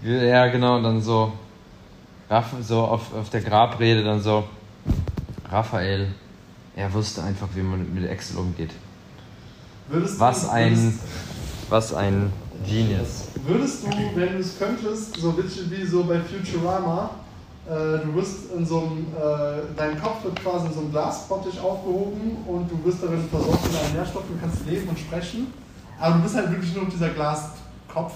[0.02, 1.32] Ja, genau, und dann so,
[2.62, 4.44] so auf, auf der Grabrede dann so,
[5.50, 6.08] Raphael,
[6.76, 8.70] er wusste einfach, wie man mit Excel umgeht.
[9.88, 10.98] Würdest Was du, ein, Würdest,
[11.70, 12.32] was ein
[12.66, 13.24] Genius.
[13.46, 17.10] würdest du, wenn du es könntest, so bisschen wie so bei Futurama,
[17.66, 21.58] äh, du wirst in so einem, äh, dein Kopf wird quasi in so einem Glasbottich
[21.60, 25.46] aufgehoben und du wirst darin versorgt mit allen Nährstoffen, du kannst leben und sprechen,
[25.98, 28.12] aber du bist halt wirklich nur dieser Glaskopf,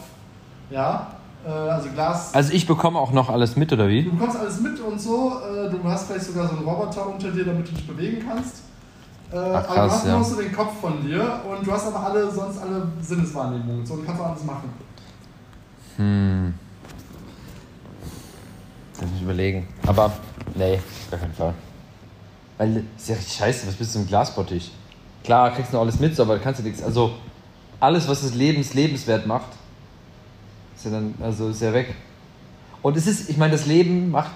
[0.70, 1.12] ja,
[1.46, 2.34] äh, also Glas.
[2.34, 4.04] Also ich bekomme auch noch alles mit, oder wie?
[4.04, 7.30] Du bekommst alles mit und so, äh, du hast vielleicht sogar so einen Roboter unter
[7.30, 8.56] dir, damit du dich bewegen kannst.
[9.32, 10.16] Äh, aber du krass, hast ja.
[10.16, 13.94] nur so den Kopf von dir und du hast aber alle, sonst alle Sinneswahrnehmungen so,
[13.94, 14.70] und kannst auch alles machen.
[15.96, 16.54] Hm.
[19.00, 19.68] Lass mich überlegen.
[19.86, 20.12] Aber,
[20.54, 21.54] nee, auf gar keinen Fall.
[22.58, 24.70] Weil, ist ja richtig scheiße, was bist du im Glasbottich?
[25.24, 26.82] Klar, kriegst du noch alles mit, aber kannst du nichts.
[26.82, 27.12] Also
[27.80, 29.48] alles, was das Lebens lebenswert macht,
[30.76, 31.94] ist ja dann, also ist ja weg.
[32.82, 34.32] Und es ist, ich meine, das Leben macht,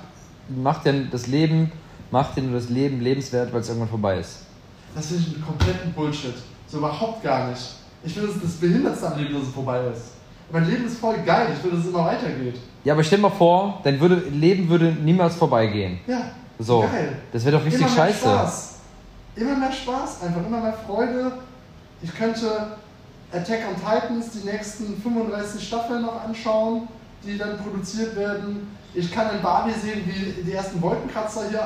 [0.49, 1.71] macht ja das Leben,
[2.11, 4.46] macht ja nur das Leben lebenswert, weil es irgendwann vorbei ist.
[4.97, 6.35] Das finde ich einen kompletten Bullshit.
[6.67, 7.61] So überhaupt gar nicht.
[8.03, 10.13] Ich finde, das ist das Behindertste am Leben, dass es vorbei ist.
[10.51, 11.49] Mein Leben ist voll geil.
[11.55, 12.59] Ich will, dass es immer weitergeht.
[12.83, 15.99] Ja, aber stell dir mal vor, dein würde, Leben würde niemals vorbeigehen.
[16.07, 16.31] Ja.
[16.59, 16.81] So.
[16.81, 17.19] Geil.
[17.31, 18.19] Das wäre doch richtig immer mehr scheiße.
[18.21, 18.75] Spaß.
[19.37, 21.33] Immer mehr Spaß, einfach immer mehr Freude.
[22.01, 22.69] Ich könnte
[23.31, 26.89] Attack on Titans die nächsten 35 Staffeln noch anschauen,
[27.23, 28.75] die dann produziert werden.
[28.99, 31.61] Ich kann in Bali sehen, wie die ersten Wolkenkratzer hier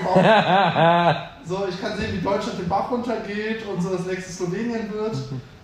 [0.00, 1.16] gebaut werden.
[1.46, 5.16] So, ich kann sehen, wie Deutschland den Bach runtergeht und so das nächste Slowenien wird.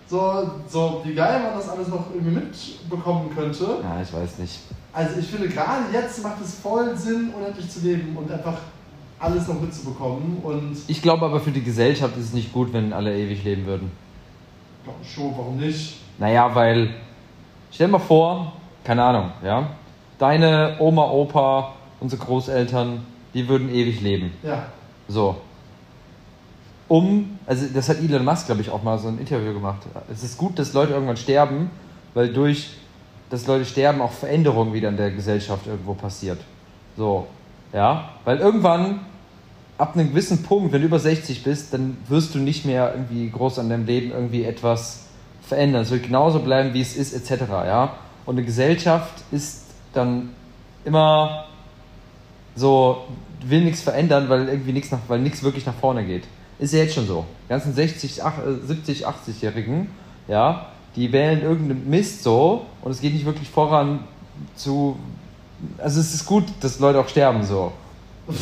[0.09, 3.65] So, so wie geil man das alles noch irgendwie mitbekommen könnte.
[3.83, 4.61] ja, ich weiß nicht.
[4.93, 8.59] Also ich finde, gerade jetzt macht es voll Sinn, unendlich zu leben und einfach
[9.19, 10.39] alles noch mitzubekommen.
[10.43, 13.67] Und Ich glaube aber für die Gesellschaft ist es nicht gut, wenn alle ewig leben
[13.67, 13.91] würden.
[15.03, 15.97] schon, warum nicht?
[16.19, 16.91] Naja, weil,
[17.73, 18.53] stell dir mal vor,
[18.85, 19.67] keine Ahnung, ja,
[20.19, 24.33] deine Oma, Opa, unsere Großeltern, die würden ewig leben.
[24.43, 24.67] Ja,
[25.09, 25.37] So.
[26.89, 29.81] Um, also das hat Elon Musk, glaube ich, auch mal so ein Interview gemacht.
[30.13, 31.71] Es ist gut, dass Leute irgendwann sterben,
[32.15, 32.71] weil durch
[33.31, 36.39] dass Leute sterben auch Veränderungen wieder in der Gesellschaft irgendwo passiert.
[36.97, 37.27] So,
[37.73, 39.01] ja, weil irgendwann
[39.79, 43.29] ab einem gewissen Punkt, wenn du über 60 bist, dann wirst du nicht mehr irgendwie
[43.31, 45.07] groß an deinem Leben irgendwie etwas
[45.43, 45.83] verändern.
[45.83, 47.43] Es wird genauso bleiben, wie es ist, etc.
[47.51, 50.31] Ja, und eine Gesellschaft ist dann
[50.85, 51.45] immer
[52.55, 53.05] so
[53.45, 56.25] will nichts verändern, weil irgendwie nichts nach, weil nichts wirklich nach vorne geht.
[56.59, 57.27] Ist ja jetzt schon so.
[57.45, 59.89] Die ganzen 60, ach- äh, 70, 80-Jährigen,
[60.27, 64.01] ja, die wählen irgendeinen Mist so und es geht nicht wirklich voran
[64.55, 64.97] zu.
[65.79, 67.73] Also es ist gut, dass Leute auch sterben so.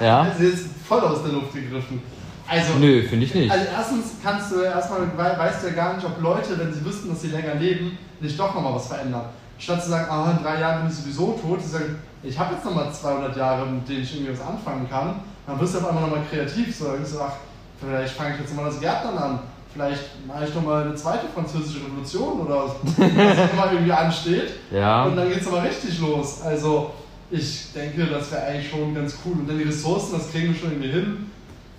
[0.00, 0.22] Ja?
[0.22, 2.00] Also jetzt voll aus der Luft gegriffen.
[2.48, 3.50] Also, Nö, finde ich nicht.
[3.50, 6.82] also erstens kannst du erstmal, wei- weißt du ja gar nicht, ob Leute, wenn sie
[6.82, 9.26] wüssten, dass sie länger leben, nicht doch nochmal was verändern.
[9.58, 12.54] Statt zu sagen, ah, in drei Jahren bin ich sowieso tot, sie sagen, ich habe
[12.54, 15.88] jetzt nochmal 200 Jahre, mit denen ich irgendwie was anfangen kann, dann wirst du auf
[15.88, 16.76] einmal nochmal kreativ.
[16.76, 17.32] So, du, ach,
[17.80, 19.38] vielleicht fange ich jetzt mal das Gärtnern an.
[19.72, 24.52] Vielleicht mache ich nochmal eine zweite französische Revolution oder was auch immer irgendwie ansteht.
[24.70, 25.04] Ja.
[25.04, 26.42] Und dann geht es aber richtig los.
[26.42, 26.92] Also
[27.30, 29.34] ich denke, das wäre eigentlich schon ganz cool.
[29.34, 31.30] Und dann die Ressourcen, das kriegen wir schon irgendwie hin.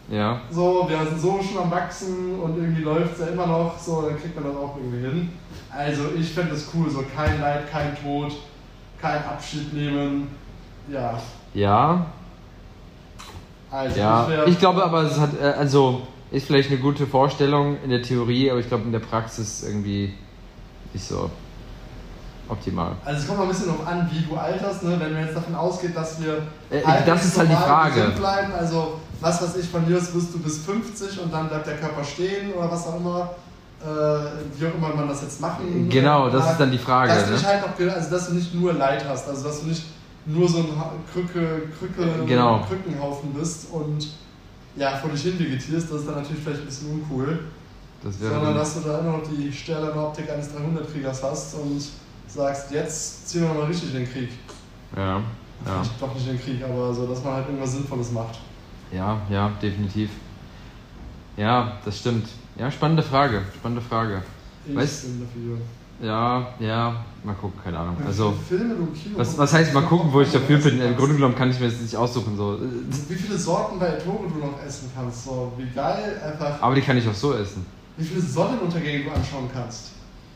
[0.09, 0.39] Ja.
[0.49, 3.77] So, wir sind so schon am Wachsen und irgendwie läuft es ja immer noch.
[3.77, 5.29] So, dann kriegt man das auch irgendwie hin.
[5.69, 6.89] Also ich fände das cool.
[6.89, 8.31] So kein Leid, kein Tod,
[9.01, 10.29] kein Abschied nehmen.
[10.89, 11.19] Ja,
[11.53, 12.05] Ja.
[13.69, 14.27] also Ja.
[14.45, 18.01] ich Ich glaube aber, es hat, äh, also, ist vielleicht eine gute Vorstellung in der
[18.01, 20.13] Theorie, aber ich glaube in der Praxis irgendwie
[20.93, 21.29] nicht so
[22.49, 22.93] optimal.
[23.03, 24.95] Also es kommt mal ein bisschen darauf an, wie du alterst, ne?
[24.99, 28.13] wenn man jetzt davon ausgeht, dass wir Äh, das ist halt die Frage.
[28.17, 31.77] bleiben, also was weiß ich, von aus wirst du bis 50 und dann bleibt der
[31.77, 33.31] Körper stehen oder was auch immer,
[33.81, 33.85] äh,
[34.59, 37.09] wie auch immer man das jetzt machen Genau, das ist dann die Frage.
[37.13, 37.35] Dass du Ne?
[37.35, 39.83] nicht halt noch, also dass du nicht nur Leid hast, also dass du nicht
[40.25, 40.65] nur so ein
[41.11, 42.65] Krücke, Krücke, Genau.
[42.67, 44.07] Krückenhaufen bist und
[44.75, 47.39] ja, vor dich hin vegetierst, das ist dann natürlich vielleicht ein bisschen uncool.
[48.03, 51.81] Das Sondern dass du da immer noch die stählerne Optik eines 300-Kriegers hast und
[52.27, 54.29] sagst, jetzt ziehen wir mal richtig in den Krieg.
[54.95, 55.21] ja, ja,
[55.65, 58.39] Vielleicht Doch nicht in den Krieg, aber so, dass man halt irgendwas Sinnvolles macht.
[58.91, 60.09] Ja, ja, definitiv.
[61.35, 62.27] Ja, das stimmt.
[62.57, 64.21] Ja, spannende Frage, spannende Frage.
[64.67, 65.57] Ich Weißt- bin dafür.
[65.99, 67.97] Ja, ja, mal gucken, keine Ahnung.
[68.05, 70.79] Also, Filme im Kino was, was heißt mal gucken, wo ich dafür bin?
[70.79, 70.95] Im.
[70.95, 72.37] Grunde genommen kann ich mir das nicht aussuchen.
[72.37, 72.59] So.
[73.09, 76.61] Wie viele Sorten bei Toro du noch essen kannst, so wie geil, einfach.
[76.61, 77.65] Aber die kann ich auch so essen.
[77.97, 79.91] Wie viele Sonnenuntergänge du anschauen kannst.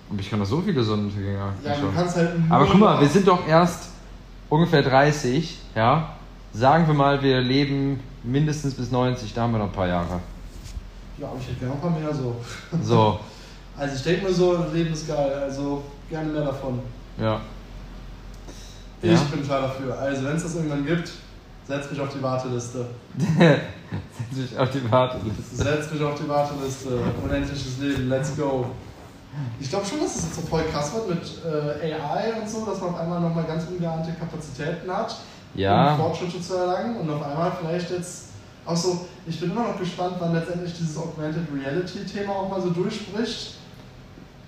[0.09, 1.93] Und ich kann doch so viele Sonnenuntergänge Ja, du anschauen.
[1.95, 3.89] kannst halt Aber guck mal, wir sind doch erst
[4.49, 6.15] ungefähr 30, ja.
[6.53, 10.19] Sagen wir mal, wir leben mindestens bis 90, da haben wir noch ein paar Jahre.
[11.17, 12.35] Ja, aber ich hätte gerne noch ein paar mehr so.
[12.83, 13.19] So,
[13.77, 16.79] Also ich denke mir so, das Leben ist geil, also gerne mehr davon.
[17.17, 17.39] ja.
[19.03, 19.17] Ich Ja.
[19.31, 19.97] bin klar dafür.
[19.97, 21.09] Also wenn es das irgendwann gibt,
[21.67, 22.85] setz mich auf die Warteliste.
[24.31, 25.55] Setz mich auf die Warteliste.
[25.55, 26.89] Setz mich auf die Warteliste.
[27.23, 28.67] Unendliches Leben, let's go.
[29.59, 32.63] Ich glaube schon, dass es jetzt so voll krass wird mit äh, AI und so,
[32.63, 35.15] dass man auf einmal nochmal ganz ungeahnte Kapazitäten hat,
[35.53, 38.27] um Ja, Fortschritte zu erlangen und auf einmal vielleicht jetzt
[38.65, 42.61] auch so, ich bin immer noch gespannt, wann letztendlich dieses Augmented Reality Thema auch mal
[42.61, 43.55] so durchbricht.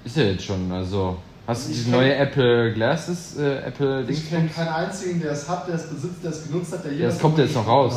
[0.06, 0.72] ist ja jetzt schon.
[0.72, 4.56] Also, hast du diese kenn- neue Apple Glasses, äh, Apple Ich kenne Dings?
[4.56, 7.16] keinen einzigen, der es hat, der es besitzt, der es genutzt hat, der Ja, jemals
[7.16, 7.96] das kommt jetzt noch raus.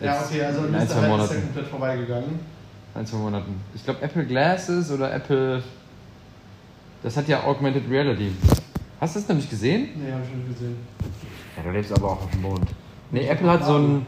[0.00, 0.06] hat.
[0.06, 1.42] Ja, okay, also in ein, ist zwei Hype ist ja Monaten.
[1.42, 2.40] komplett vorbeigegangen.
[2.94, 3.60] Ein, zwei Monaten.
[3.74, 5.62] Ich glaube, Apple Glasses oder Apple.
[7.02, 8.32] Das hat ja Augmented Reality.
[9.00, 9.88] Hast du das nicht gesehen?
[9.96, 10.76] Nee, habe ich nicht gesehen.
[11.56, 12.66] Ja, du lebst aber auch auf dem Mond.
[13.10, 14.06] Nee, Apple hat so ein.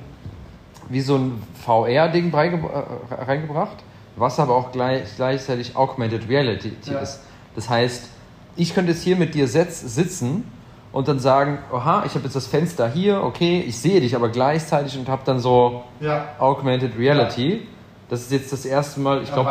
[0.89, 3.77] wie so ein VR-Ding äh, reingebracht,
[4.17, 6.99] was aber auch gleich, gleichzeitig Augmented Reality Ja.
[7.01, 7.21] ist.
[7.55, 8.09] Das heißt,
[8.57, 10.45] ich könnte jetzt hier mit dir sitzen
[10.93, 14.29] und dann sagen, aha, ich habe jetzt das Fenster hier, okay, ich sehe dich aber
[14.29, 16.27] gleichzeitig und habe dann so Ja.
[16.39, 17.67] Augmented Reality.
[18.11, 19.51] Das ist jetzt das erste Mal, ich glaube,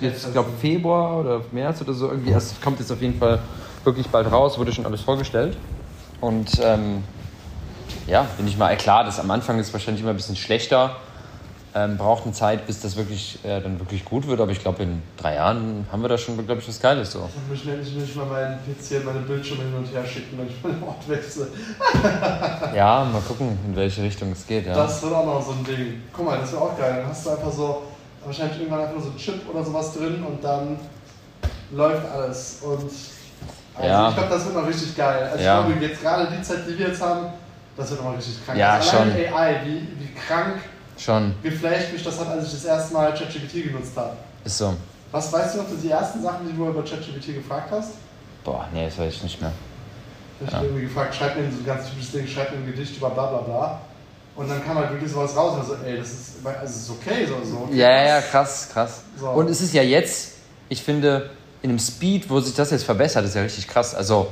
[0.00, 2.32] jetzt, ich glaube Februar oder März oder so irgendwie.
[2.32, 3.38] Es kommt jetzt auf jeden Fall
[3.84, 5.56] wirklich bald raus, wurde schon alles vorgestellt.
[6.20, 7.04] Und ähm,
[8.06, 10.96] ja, bin ich mal klar, das am Anfang ist wahrscheinlich immer ein bisschen schlechter.
[11.74, 14.40] Ähm, braucht eine Zeit, bis das wirklich äh, dann wirklich gut wird.
[14.40, 17.28] Aber ich glaube, in drei Jahren haben wir da schon, glaube ich, was Geiles so.
[17.28, 20.62] Ich muss endlich nicht mal meinen PC meine Bildschirme hin und her schicken, wenn ich
[20.62, 21.48] meinen Ort wechsle.
[22.74, 24.66] Ja, mal gucken, in welche Richtung es geht.
[24.66, 24.74] Ja.
[24.74, 26.02] Das wird auch noch so ein Ding.
[26.12, 27.00] Guck mal, das wäre auch geil.
[27.02, 27.82] Dann hast du einfach so,
[28.24, 30.78] wahrscheinlich irgendwann einfach nur so einen Chip oder sowas drin und dann
[31.70, 32.60] läuft alles.
[32.62, 32.90] Und
[33.78, 34.08] also Ja.
[34.10, 35.28] ich glaube, das wird noch richtig geil.
[35.32, 35.60] Also Ja.
[35.60, 37.26] ich glaube, jetzt gerade die Zeit, die wir jetzt haben,
[37.76, 38.58] das wird noch mal richtig krank.
[38.58, 39.12] Ja, also schon.
[39.12, 40.56] AI, wie, wie krank
[40.96, 44.16] Schon, geflasht mich das hat, als ich das erste Mal ChatGPT genutzt habe.
[44.44, 44.74] ist so.
[45.12, 47.92] Was weißt du noch, die ersten Sachen, die du über ChatGPT gefragt hast?
[48.44, 49.52] Boah, nee, das weiß ich nicht mehr.
[50.40, 50.56] Ich Ja.
[50.58, 53.10] habe irgendwie gefragt, schreib mir so ein ganz typisches Ding, schreib mir ein Gedicht über
[53.10, 53.80] bla bla bla.
[54.36, 57.26] Und dann kam halt wirklich sowas raus und so, ey, das ist, also ist okay,
[57.26, 57.56] so, so.
[57.64, 59.00] Okay, Ja, ja, krass, krass.
[59.18, 59.28] So.
[59.30, 60.32] Und es ist ja jetzt,
[60.68, 61.30] ich finde,
[61.62, 63.94] in einem Speed, wo sich das jetzt verbessert, ist ja richtig krass.
[63.94, 64.28] Also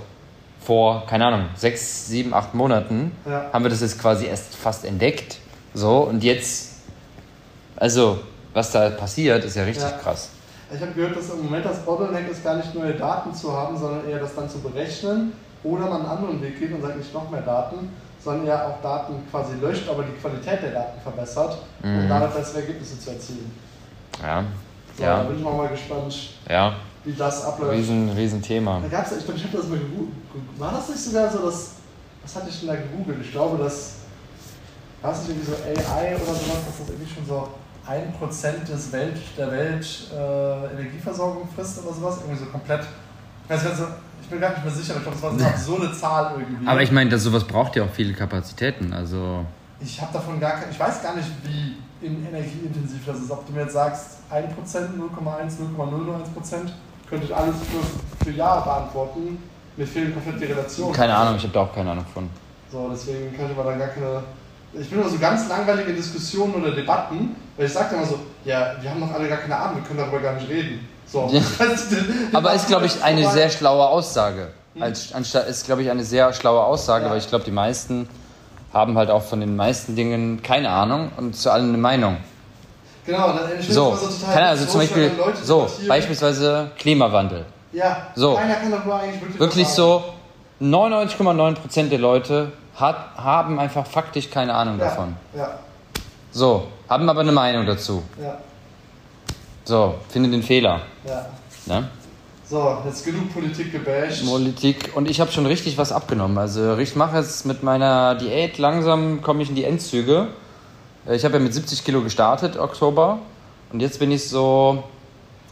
[0.65, 3.51] vor, keine Ahnung, sechs, sieben, acht Monaten Ja.
[3.53, 5.39] haben wir das jetzt quasi erst fast entdeckt.
[5.75, 6.73] So, und jetzt,
[7.77, 8.21] also,
[8.53, 9.91] was da passiert, ist ja richtig Ja.
[9.99, 10.31] krass.
[10.75, 13.77] Ich habe gehört, dass im Moment das Bottleneck ist, gar nicht neue Daten zu haben,
[13.79, 17.15] sondern eher das dann zu berechnen oder man einen anderen Weg geht und sagt nicht
[17.15, 17.91] noch mehr Daten,
[18.23, 22.09] sondern eher auch Daten quasi löscht, aber die Qualität der Daten verbessert, um Mhm.
[22.09, 23.53] damit bessere Ergebnisse zu erzielen.
[24.21, 24.43] Ja,
[24.97, 26.17] So, Da ja, bin ich mal gespannt,
[26.49, 26.75] ja,
[27.07, 27.73] wie das abläuft.
[27.79, 28.81] riesen, riesen Thema.
[28.83, 30.13] Da gab's, ich glaube, ich habe das mal gegoogelt.
[30.59, 31.71] War das nicht sogar so, dass.
[32.23, 33.19] Was hatte ich denn da gegoogelt?
[33.23, 33.95] Ich glaube, dass.
[35.01, 37.49] War es nicht irgendwie so AI oder sowas, dass das irgendwie schon so
[37.87, 42.19] 1% des Welt, der Welt äh, Energieversorgung frisst oder sowas?
[42.23, 42.81] Irgendwie so komplett.
[43.45, 43.63] Ich, weiß,
[44.23, 46.35] ich bin gar nicht mehr sicher, aber ich glaube, das war so eine absurde Zahl
[46.41, 46.67] irgendwie.
[46.67, 48.93] Aber ich meine, sowas braucht ja auch viele Kapazitäten.
[48.93, 49.45] Also,
[49.79, 53.31] Ich habe davon gar kein, ich weiß gar nicht, wie in energieintensiv das ist.
[53.31, 54.89] Ob du mir jetzt sagst 1%, 0,1,
[55.77, 56.71] 0,001%,
[57.09, 59.43] könnte ich alles für, für Ja beantworten.
[59.77, 60.93] Mir fehlen komplett die Relationen.
[60.93, 62.29] keine Ahnung, ich habe da auch keine Ahnung von.
[62.73, 64.23] So, deswegen kann ich aber da gar keine.
[64.73, 68.75] Ich bin immer so ganz langweilige Diskussionen oder Debatten, weil ich sage immer so, ja,
[68.81, 70.87] wir haben doch alle gar keine Ahnung, wir können darüber gar nicht reden.
[71.07, 71.29] So.
[71.33, 71.41] Ja.
[72.33, 74.49] Aber ist, glaube ich, eine sehr schlaue Aussage.
[74.79, 77.11] Als, anstatt, ist, glaube ich, eine sehr schlaue Aussage, Ja.
[77.11, 78.09] weil ich glaube, die meisten
[78.75, 82.19] haben halt auch von den meisten Dingen keine Ahnung und zu allem eine Meinung.
[83.07, 85.11] Genau, dann ich So, immer so total keine, also zum Beispiel,
[85.43, 87.45] so, beispielsweise Klimawandel.
[87.73, 88.35] Ja, so.
[88.35, 89.39] keiner kann darüber eigentlich wirklich.
[89.41, 90.05] Wirklich so,
[90.61, 95.17] 99,9% der Leute hat, haben einfach faktisch keine Ahnung Ja, davon.
[95.37, 95.59] ja,
[96.31, 98.03] So, haben aber eine Meinung dazu.
[98.23, 98.37] ja,
[99.65, 100.81] So, finde den Fehler.
[101.07, 101.27] ja.
[101.67, 101.89] Ne?
[102.49, 104.25] So, jetzt genug Politik gebasht.
[104.25, 106.39] Politik und ich habe schon richtig was abgenommen.
[106.39, 110.29] Also ich mache jetzt mit meiner Diät langsam komme ich in die Endzüge.
[111.09, 113.19] Äh, Ich habe ja mit 70 Kilo gestartet Oktober
[113.73, 114.83] und jetzt bin ich so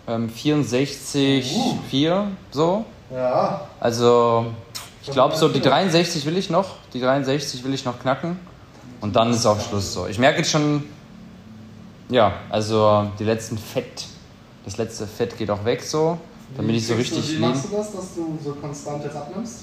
[0.09, 1.79] ähm, 64, Uh.
[1.91, 2.85] 4 so.
[3.11, 4.47] Ja, Also
[5.03, 8.39] ich glaube so die 63 will ich noch, die 63 will ich noch knacken
[9.01, 10.07] und dann ist auch Schluss so.
[10.07, 10.85] Ich merke jetzt schon,
[12.09, 14.07] ja, also die letzten Fett,
[14.65, 16.19] das letzte Fett geht auch weg so.
[16.57, 19.03] Dann bin ich so kriegst du- richtig Wie machst du das, dass du so konstant
[19.05, 19.61] jetzt abnimmst?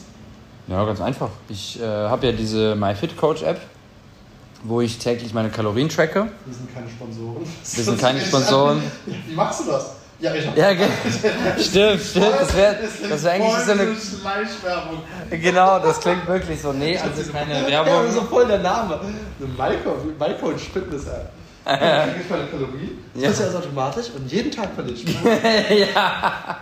[0.67, 1.29] Ja, ganz einfach.
[1.49, 3.59] Ich äh, habe ja diese MyFitCoach-App,
[4.63, 6.27] wo ich täglich meine Kalorien tracke.
[6.45, 7.45] Wir sind keine Sponsoren.
[7.73, 8.81] Wir sind keine Sponsoren.
[9.07, 9.95] Ja, wie machst du das?
[10.19, 10.87] Ja, ich hab Ja, ge-
[11.59, 12.25] stimmt, stimmt.
[12.39, 12.77] Das wäre
[13.09, 13.87] das wär eigentlich so eine.
[13.95, 15.01] Schleichwerbung.
[15.31, 16.71] Genau, das klingt wirklich so.
[16.73, 18.29] Nee, also keine Ja, aber so Werbung.
[18.29, 18.99] voll der Name.
[18.99, 19.47] Eine
[20.19, 21.31] MyCoach Fitness App.
[21.63, 23.03] Ich krieg meine Kalorien.
[23.15, 23.29] Ja.
[23.29, 25.05] Das ist ja automatisch und jeden Tag verliere ich.
[25.95, 26.57] ja.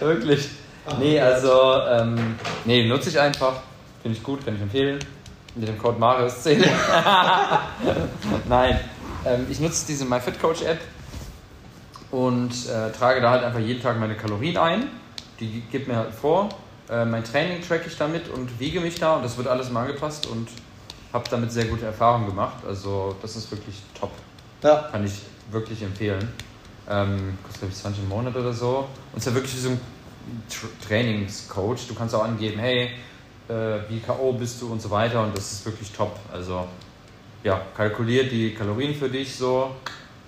[0.00, 0.48] Wirklich.
[0.98, 3.54] Nee, also, ähm, nee, nutze ich einfach.
[4.02, 4.98] Finde ich gut, kann ich empfehlen.
[5.56, 6.62] Mit dem Code Marius 10.
[8.48, 8.78] Nein,
[9.24, 10.80] ähm, ich nutze diese MyFitCoach-App
[12.10, 14.88] und äh, trage da halt einfach jeden Tag meine Kalorien ein.
[15.40, 16.50] Die gibt mir halt vor.
[16.90, 19.86] Äh, mein Training track ich damit und wiege mich da und das wird alles mal
[19.86, 20.48] angepasst und
[21.12, 22.58] habe damit sehr gute Erfahrungen gemacht.
[22.66, 24.12] Also, das ist wirklich top.
[24.62, 24.88] Ja.
[24.92, 26.28] Kann ich wirklich empfehlen.
[26.88, 28.88] Ähm, kostet glaube ich 20 im Monat oder so.
[29.12, 29.80] Und es ist ja wirklich wie so ein
[30.48, 31.88] Tra Trainingscoach.
[31.88, 32.90] Du kannst auch angeben, hey,
[33.48, 34.32] äh, wie K.O.
[34.32, 35.22] bist du und so weiter.
[35.22, 36.18] Und das ist wirklich top.
[36.32, 36.66] Also
[37.44, 39.70] ja, kalkuliert die Kalorien für dich so.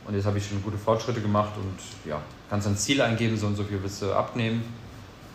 [0.07, 3.47] Und jetzt habe ich schon gute Fortschritte gemacht und ja, kannst ein Ziel eingeben, so
[3.47, 4.63] und so viel willst du abnehmen.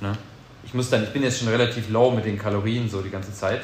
[0.02, 0.18] Ne?
[0.64, 3.34] Ich muss dann, ich bin jetzt schon relativ low mit den Kalorien so die ganze
[3.34, 3.62] Zeit.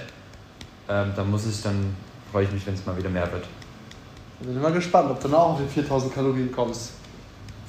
[0.88, 1.95] Ähm, dann muss ich dann,
[2.32, 3.45] freue ich mich, wenn es mal wieder mehr wird.
[4.41, 6.91] Ich bin mal gespannt, ob du dann auch auf die 4000 Kalorien kommst.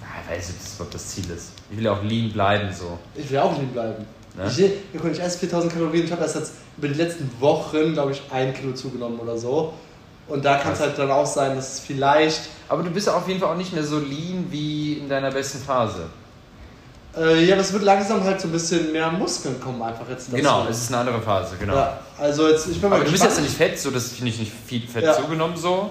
[0.03, 1.53] Ja, ich weiß nicht, ob das Ziel ist.
[1.70, 2.98] Ich will auch lean bleiben so.
[3.14, 4.07] Ich will auch lean bleiben.
[4.37, 4.45] Ne?
[4.49, 6.05] Ich, ich esse 4000 Kalorien.
[6.05, 9.72] Ich habe erst jetzt über die letzten Wochen, glaube ich, ein Kilo zugenommen oder so.
[10.28, 12.43] Und da kann es halt dann auch sein, dass es vielleicht.
[12.68, 15.59] Aber du bist auf jeden Fall auch nicht mehr so lean wie in deiner besten
[15.59, 16.07] Phase.
[17.16, 20.28] Äh, ja, es wird langsam halt so ein bisschen mehr Muskeln kommen, einfach jetzt.
[20.28, 20.37] dazu.
[20.37, 21.74] Genau, es ist eine andere Phase, genau.
[21.74, 23.49] Ja, also jetzt, ich bin mal Aber du bist jetzt gespannt.
[23.49, 25.14] nicht fett, so das finde ich nicht viel Fett Ja.
[25.14, 25.91] zugenommen so.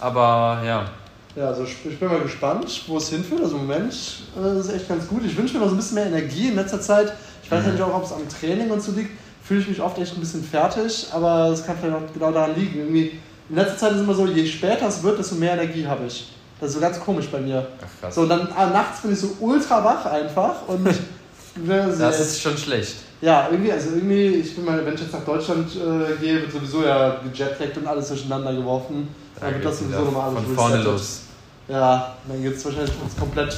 [0.00, 0.90] Aber ja.
[1.36, 3.42] Ja, also ich bin mal gespannt, wo es hinführt.
[3.42, 3.94] Also im Moment
[4.42, 5.22] äh, ist echt ganz gut.
[5.24, 7.12] Ich wünsche mir noch so ein bisschen mehr Energie in letzter Zeit.
[7.46, 7.72] Ich weiß Mhm.
[7.72, 9.10] nicht auch, ob es am Training und so liegt.
[9.44, 12.56] Fühle ich mich oft echt ein bisschen fertig, aber es kann vielleicht auch genau daran
[12.56, 12.80] liegen.
[12.80, 15.86] Irgendwie, in letzter Zeit ist es immer so, je später es wird, desto mehr Energie
[15.86, 16.32] habe ich.
[16.60, 17.64] Das ist so ganz komisch bei mir.
[17.78, 18.14] Ach, krass.
[18.16, 20.84] So, und dann ah, nachts bin ich so ultra wach einfach und
[21.98, 22.96] das ist schon schlecht.
[23.20, 26.50] ja, irgendwie, also irgendwie, ich bin mal, wenn ich jetzt nach Deutschland äh, gehe, wird
[26.52, 29.08] sowieso ja gejetlaggt und alles durcheinander geworfen.
[29.38, 31.20] Dann wird das sowieso nochmal alles Von vorne los.
[31.68, 33.52] Ja, dann geht es wahrscheinlich komplett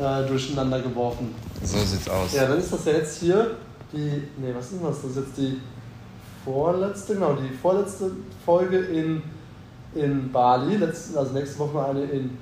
[0.00, 1.34] äh, durcheinander geworfen.
[1.62, 2.34] So sieht's aus.
[2.34, 3.56] Ja, dann ist das ja jetzt hier
[3.92, 4.22] die.
[4.38, 5.02] Nee, was ist denn das?
[5.02, 5.60] Das ist jetzt die
[6.44, 8.12] vorletzte, genau, die vorletzte
[8.44, 9.22] Folge in,
[9.94, 10.76] in Bali.
[10.76, 12.38] Letzte, also nächste Woche eine in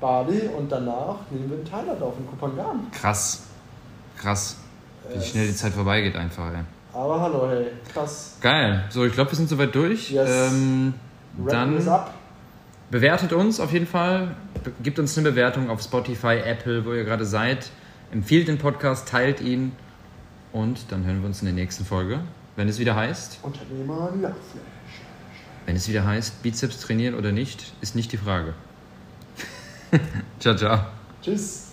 [0.00, 2.86] Bali und danach nehmen wir in Thailand auf, in Kupangan.
[2.92, 3.42] Krass.
[4.18, 4.56] Krass.
[5.08, 6.60] Wie Äh, schnell die Zeit vorbeigeht einfach, ey.
[6.94, 8.36] Aber hallo, hey, krass.
[8.40, 8.84] Geil.
[8.90, 10.10] So, ich glaube, wir sind soweit durch.
[10.10, 10.28] Yes.
[10.52, 10.94] Ähm,
[11.48, 11.80] dann
[12.90, 14.34] bewertet uns auf jeden Fall.
[14.62, 17.70] Be- Gebt uns eine Bewertung auf Spotify, Apple, wo ihr gerade seid.
[18.12, 19.72] Empfiehlt den Podcast, teilt ihn.
[20.52, 22.20] Und dann hören wir uns in der nächsten Folge,
[22.56, 23.38] wenn es wieder heißt.
[23.42, 24.12] Unternehmer.
[25.64, 28.52] Wenn es wieder heißt, Bizeps trainieren oder nicht, ist nicht die Frage.
[30.40, 30.86] ciao, ciao.
[31.22, 31.71] Tschüss.